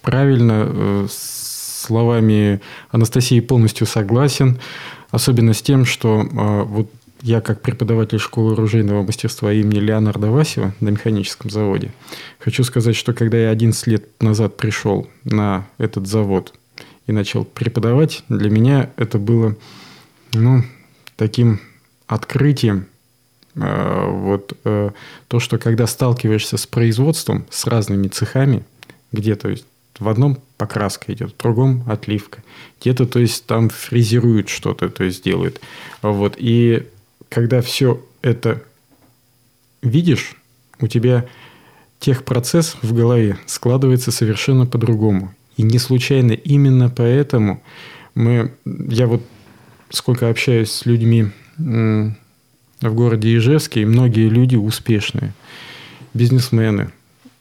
правильно. 0.01 0.65
Э, 0.67 1.07
словами 1.79 2.61
Анастасии 2.91 3.39
полностью 3.39 3.87
согласен, 3.87 4.59
особенно 5.11 5.53
с 5.53 5.61
тем, 5.61 5.85
что 5.85 6.21
э, 6.21 6.63
вот 6.63 6.91
я 7.21 7.41
как 7.41 7.61
преподаватель 7.61 8.19
школы 8.19 8.53
оружейного 8.53 9.03
мастерства 9.03 9.51
имени 9.51 9.79
Леонарда 9.79 10.27
Васева 10.27 10.73
на 10.79 10.89
механическом 10.89 11.49
заводе, 11.49 11.91
хочу 12.39 12.63
сказать, 12.63 12.95
что 12.95 13.13
когда 13.13 13.37
я 13.37 13.49
11 13.49 13.87
лет 13.87 14.21
назад 14.21 14.55
пришел 14.55 15.07
на 15.23 15.67
этот 15.77 16.07
завод 16.07 16.53
и 17.07 17.11
начал 17.11 17.43
преподавать, 17.43 18.23
для 18.29 18.49
меня 18.49 18.91
это 18.95 19.17
было 19.17 19.55
ну, 20.33 20.63
таким 21.17 21.59
открытием, 22.07 22.85
вот 23.59 24.57
э, 24.63 24.91
то, 25.27 25.39
что 25.39 25.57
когда 25.57 25.87
сталкиваешься 25.87 26.57
с 26.57 26.65
производством, 26.65 27.45
с 27.49 27.65
разными 27.67 28.07
цехами, 28.07 28.63
где 29.11 29.35
то 29.35 29.53
в 29.99 30.07
одном 30.07 30.39
покраска 30.57 31.11
идет, 31.13 31.33
в 31.33 31.37
другом 31.37 31.83
отливка, 31.87 32.43
где-то 32.79 33.05
то 33.05 33.19
есть 33.19 33.45
там 33.45 33.69
фрезеруют 33.69 34.49
что-то, 34.49 34.89
то 34.89 35.03
есть 35.03 35.23
делают, 35.23 35.59
вот 36.01 36.35
и 36.37 36.87
когда 37.27 37.61
все 37.61 38.01
это 38.21 38.63
видишь, 39.81 40.35
у 40.79 40.87
тебя 40.87 41.25
техпроцесс 41.99 42.77
в 42.81 42.93
голове 42.93 43.37
складывается 43.45 44.11
совершенно 44.11 44.65
по-другому. 44.65 45.33
И 45.57 45.63
не 45.63 45.77
случайно 45.77 46.31
именно 46.31 46.89
поэтому 46.89 47.61
мы, 48.15 48.53
я 48.65 49.07
вот 49.07 49.21
сколько 49.89 50.29
общаюсь 50.29 50.71
с 50.71 50.85
людьми 50.85 51.31
в 52.81 52.93
городе 52.93 53.35
Ижевске, 53.35 53.81
и 53.81 53.85
многие 53.85 54.29
люди 54.29 54.55
успешные, 54.55 55.33
бизнесмены, 56.13 56.91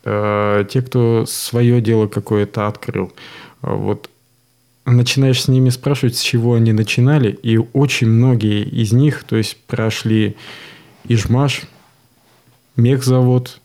э, 0.05 0.65
те, 0.71 0.83
кто 0.83 1.25
свое 1.27 1.81
дело 1.81 2.07
какое-то 2.07 2.67
открыл. 2.67 3.13
Вот 3.63 4.11
начинаешь 4.85 5.43
с 5.43 5.49
ними 5.49 5.71
спрашивать, 5.71 6.17
с 6.17 6.21
чего 6.21 6.55
они 6.55 6.73
начинали, 6.73 7.31
и 7.31 7.59
очень 7.73 8.09
многие 8.09 8.63
из 8.63 8.93
них, 8.93 9.25
то 9.25 9.37
есть 9.37 9.57
прошли 9.67 10.37
Ижмаш, 11.07 11.63
мехзавод, 12.77 13.61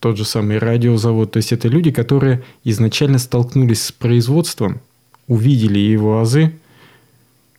тот 0.00 0.16
же 0.18 0.24
самый 0.24 0.58
радиозавод. 0.58 1.32
То 1.32 1.38
есть 1.38 1.52
это 1.52 1.68
люди, 1.68 1.90
которые 1.90 2.42
изначально 2.62 3.18
столкнулись 3.18 3.84
с 3.84 3.92
производством, 3.92 4.80
увидели 5.26 5.78
его 5.78 6.20
азы, 6.20 6.52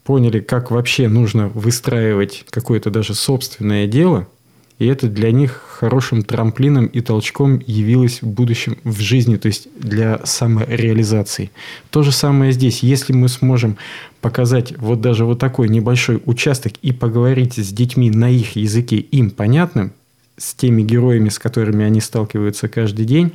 поняли, 0.05 0.39
как 0.39 0.71
вообще 0.71 1.09
нужно 1.09 1.49
выстраивать 1.49 2.45
какое-то 2.49 2.91
даже 2.91 3.15
собственное 3.15 3.87
дело, 3.87 4.27
и 4.77 4.85
это 4.85 5.07
для 5.07 5.31
них 5.31 5.63
хорошим 5.79 6.21
трамплином 6.23 6.85
и 6.85 7.01
толчком 7.01 7.61
явилось 7.65 8.21
в 8.21 8.27
будущем 8.27 8.77
в 8.83 8.99
жизни, 8.99 9.37
то 9.37 9.47
есть 9.47 9.67
для 9.79 10.19
самореализации. 10.23 11.49
То 11.89 12.03
же 12.03 12.11
самое 12.11 12.51
здесь. 12.51 12.83
Если 12.83 13.13
мы 13.13 13.29
сможем 13.29 13.77
показать 14.21 14.77
вот 14.77 15.01
даже 15.01 15.25
вот 15.25 15.39
такой 15.39 15.69
небольшой 15.69 16.21
участок 16.25 16.73
и 16.81 16.91
поговорить 16.91 17.55
с 17.55 17.71
детьми 17.71 18.11
на 18.11 18.29
их 18.29 18.57
языке 18.57 18.97
им 18.97 19.31
понятным, 19.31 19.91
с 20.37 20.53
теми 20.53 20.83
героями, 20.83 21.29
с 21.29 21.39
которыми 21.39 21.83
они 21.83 22.01
сталкиваются 22.01 22.67
каждый 22.67 23.05
день, 23.05 23.31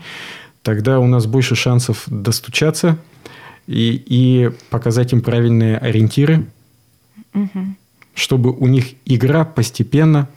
тогда 0.63 1.01
у 1.01 1.07
нас 1.07 1.27
больше 1.27 1.57
шансов 1.57 2.05
достучаться 2.07 2.99
и, 3.67 4.03
и 4.07 4.51
показать 4.69 5.15
им 5.15 5.23
правильные 5.23 5.79
ориентиры, 5.79 6.47
угу. 7.35 7.75
чтобы 8.15 8.51
у 8.51 8.67
них 8.67 8.95
игра 9.05 9.45
постепенно 9.45 10.29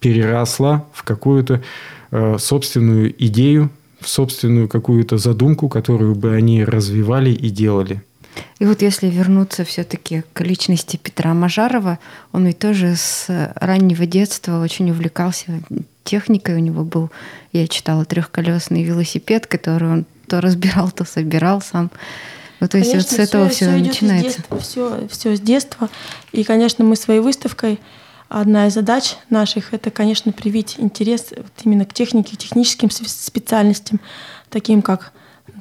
переросла 0.00 0.86
в 0.92 1.02
какую-то 1.02 1.62
э, 2.10 2.36
собственную 2.38 3.14
идею, 3.26 3.70
в 4.00 4.08
собственную 4.08 4.68
какую-то 4.68 5.18
задумку, 5.18 5.68
которую 5.68 6.14
бы 6.14 6.34
они 6.34 6.64
развивали 6.64 7.30
и 7.30 7.50
делали. 7.50 8.02
И 8.58 8.66
вот 8.66 8.82
если 8.82 9.08
вернуться 9.08 9.64
все-таки 9.64 10.22
к 10.32 10.40
личности 10.42 10.96
Петра 10.96 11.34
Мажарова, 11.34 11.98
он 12.32 12.46
ведь 12.46 12.58
тоже 12.58 12.94
с 12.96 13.26
раннего 13.56 14.06
детства 14.06 14.62
очень 14.62 14.90
увлекался 14.90 15.62
техникой. 16.04 16.56
У 16.56 16.60
него 16.60 16.84
был, 16.84 17.10
я 17.52 17.66
читала, 17.66 18.04
трехколесный 18.04 18.82
велосипед, 18.82 19.46
который 19.46 19.90
он 19.90 20.06
то 20.28 20.40
разбирал, 20.40 20.90
то 20.90 21.04
собирал 21.04 21.60
сам. 21.60 21.90
Ну, 22.60 22.68
то 22.68 22.78
есть 22.78 22.90
конечно, 22.90 23.10
вот 23.10 23.16
с 23.16 23.28
этого 23.28 23.48
все, 23.48 23.56
все, 23.56 23.70
все 23.70 23.84
начинается. 23.84 24.36
Детства, 24.36 24.58
все, 24.58 25.08
все 25.08 25.36
с 25.36 25.40
детства. 25.40 25.88
И, 26.32 26.44
конечно, 26.44 26.84
мы 26.84 26.94
своей 26.94 27.20
выставкой 27.20 27.80
одна 28.28 28.68
из 28.68 28.74
задач 28.74 29.16
наших 29.28 29.74
это, 29.74 29.90
конечно, 29.90 30.32
привить 30.32 30.76
интерес 30.78 31.32
вот 31.36 31.52
именно 31.64 31.84
к 31.84 31.92
технике, 31.92 32.36
к 32.36 32.38
техническим 32.38 32.90
специальностям, 32.90 34.00
таким 34.50 34.82
как 34.82 35.12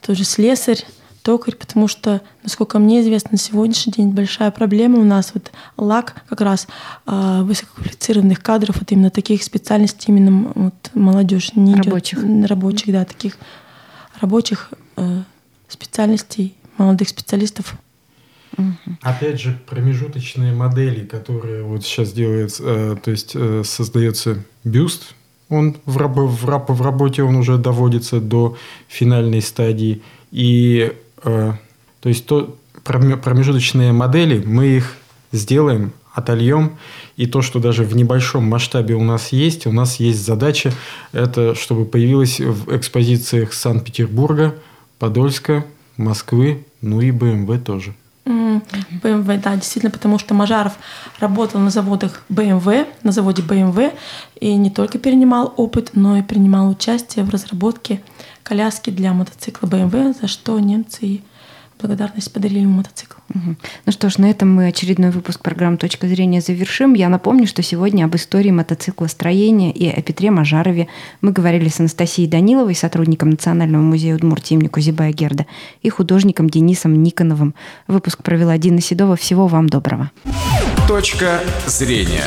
тоже 0.06 0.24
слесарь, 0.24 0.86
токарь, 1.24 1.56
потому 1.56 1.88
что, 1.88 2.22
насколько 2.44 2.80
мне 2.80 3.02
известно, 3.02 3.32
на 3.34 3.38
сегодняшний 3.38 3.94
день 3.94 4.10
большая 4.10 4.52
проблема 4.52 5.00
у 5.00 5.04
нас 5.04 5.32
вот 5.34 5.52
лак 5.78 6.16
как 6.30 6.42
раз 6.42 6.68
э, 7.06 7.42
высококвалифицированных 7.44 8.42
кадров, 8.42 8.78
вот 8.80 8.92
именно 8.92 9.10
таких 9.10 9.44
специальностей, 9.44 10.06
именно 10.08 10.52
вот 10.56 10.74
молодежь 10.94 11.54
не 11.56 11.76
рабочих. 11.76 12.20
идет, 12.20 12.50
рабочих, 12.50 12.94
да, 12.94 13.06
таких 13.06 13.38
рабочих 14.22 14.72
э, 14.96 15.22
специальностей 15.68 16.56
молодых 16.80 17.10
специалистов. 17.10 17.76
Опять 19.02 19.39
же, 19.39 19.58
промежуточные 19.68 20.54
модели, 20.54 21.06
которые 21.06 21.63
вот 21.63 21.84
сейчас 21.84 22.12
делается, 22.12 22.63
э, 22.65 22.96
то 23.02 23.12
есть 23.12 23.32
э, 23.36 23.63
создается 23.63 24.44
бюст, 24.63 25.13
он 25.50 25.78
в, 25.86 25.98
раб, 25.98 26.18
в, 26.18 26.48
раб, 26.48 26.70
в 26.70 26.82
работе 26.82 27.24
он 27.24 27.36
уже 27.36 27.58
доводится 27.58 28.20
до 28.20 28.58
финальной 28.88 29.42
стадии. 29.42 30.02
И 30.32 30.94
э, 31.24 31.54
то 32.02 32.10
есть 32.10 32.26
то, 32.26 32.58
промежуточные 32.84 33.92
модели, 33.92 34.44
мы 34.46 34.68
их 34.68 34.96
сделаем, 35.32 35.94
отольем. 36.13 36.78
И 37.18 37.26
то, 37.26 37.42
что 37.42 37.60
даже 37.60 37.84
в 37.84 37.96
небольшом 37.96 38.44
масштабе 38.46 38.96
у 38.96 39.04
нас 39.04 39.32
есть, 39.32 39.68
у 39.68 39.72
нас 39.72 40.00
есть 40.00 40.24
задача, 40.24 40.72
это 41.12 41.56
чтобы 41.56 41.86
появилось 41.86 42.39
в 42.39 42.76
экспозициях 42.76 43.54
Санкт-Петербурга, 43.54 44.56
Подольска, 45.00 45.65
Москвы, 46.00 46.66
ну 46.82 47.02
и 47.02 47.12
БМВ 47.12 47.64
тоже. 47.64 47.94
БМВ, 48.26 49.42
да, 49.42 49.56
действительно, 49.56 49.92
потому 49.92 50.20
что 50.20 50.34
Мажаров 50.34 50.74
работал 51.20 51.60
на 51.60 51.70
заводах 51.70 52.24
БМВ, 52.30 52.88
на 53.04 53.12
заводе 53.12 53.42
БМВ, 53.42 53.94
и 54.40 54.56
не 54.56 54.70
только 54.70 54.98
перенимал 54.98 55.54
опыт, 55.58 55.92
но 55.94 56.18
и 56.18 56.22
принимал 56.22 56.70
участие 56.70 57.26
в 57.26 57.30
разработке 57.30 58.02
коляски 58.44 58.90
для 58.90 59.14
мотоцикла 59.14 59.68
БМВ, 59.68 60.18
за 60.20 60.28
что 60.28 60.60
немцы 60.60 61.06
и 61.06 61.24
благодарность 61.80 62.32
подарили 62.32 62.60
ему 62.60 62.78
мотоцикл. 62.78 63.20
Угу. 63.30 63.56
Ну 63.86 63.92
что 63.92 64.10
ж, 64.10 64.18
на 64.18 64.30
этом 64.30 64.54
мы 64.54 64.68
очередной 64.68 65.12
выпуск 65.12 65.42
программы 65.42 65.78
«Точка 65.78 66.08
зрения» 66.08 66.42
завершим. 66.42 66.94
Я 66.94 67.10
напомню, 67.10 67.48
что 67.48 67.62
сегодня 67.62 68.06
об 68.06 68.15
истории 68.15 68.52
мотоциклостроения 68.52 69.72
и 69.72 69.88
о 69.88 70.02
Петре 70.02 70.32
Мажарове 70.32 70.88
мы 71.22 71.32
говорили 71.32 71.70
с 71.70 71.80
Анастасией 71.80 72.30
Даниловой, 72.30 72.76
сотрудником 72.76 73.32
Национального 73.32 73.82
музея 73.82 74.15
Удмуртии 74.15 74.56
имени 74.56 74.68
Кузибая 74.68 75.13
Герда, 75.13 75.46
и 75.82 75.89
художником 75.89 76.50
Денисом 76.50 77.02
Никоновым. 77.02 77.56
Выпуск 77.88 78.24
провела 78.24 78.58
Дина 78.58 78.82
Седова. 78.82 79.15
Всего 79.15 79.48
вам 79.48 79.68
доброго. 79.70 80.12
«Точка 80.88 81.42
зрения». 81.65 82.26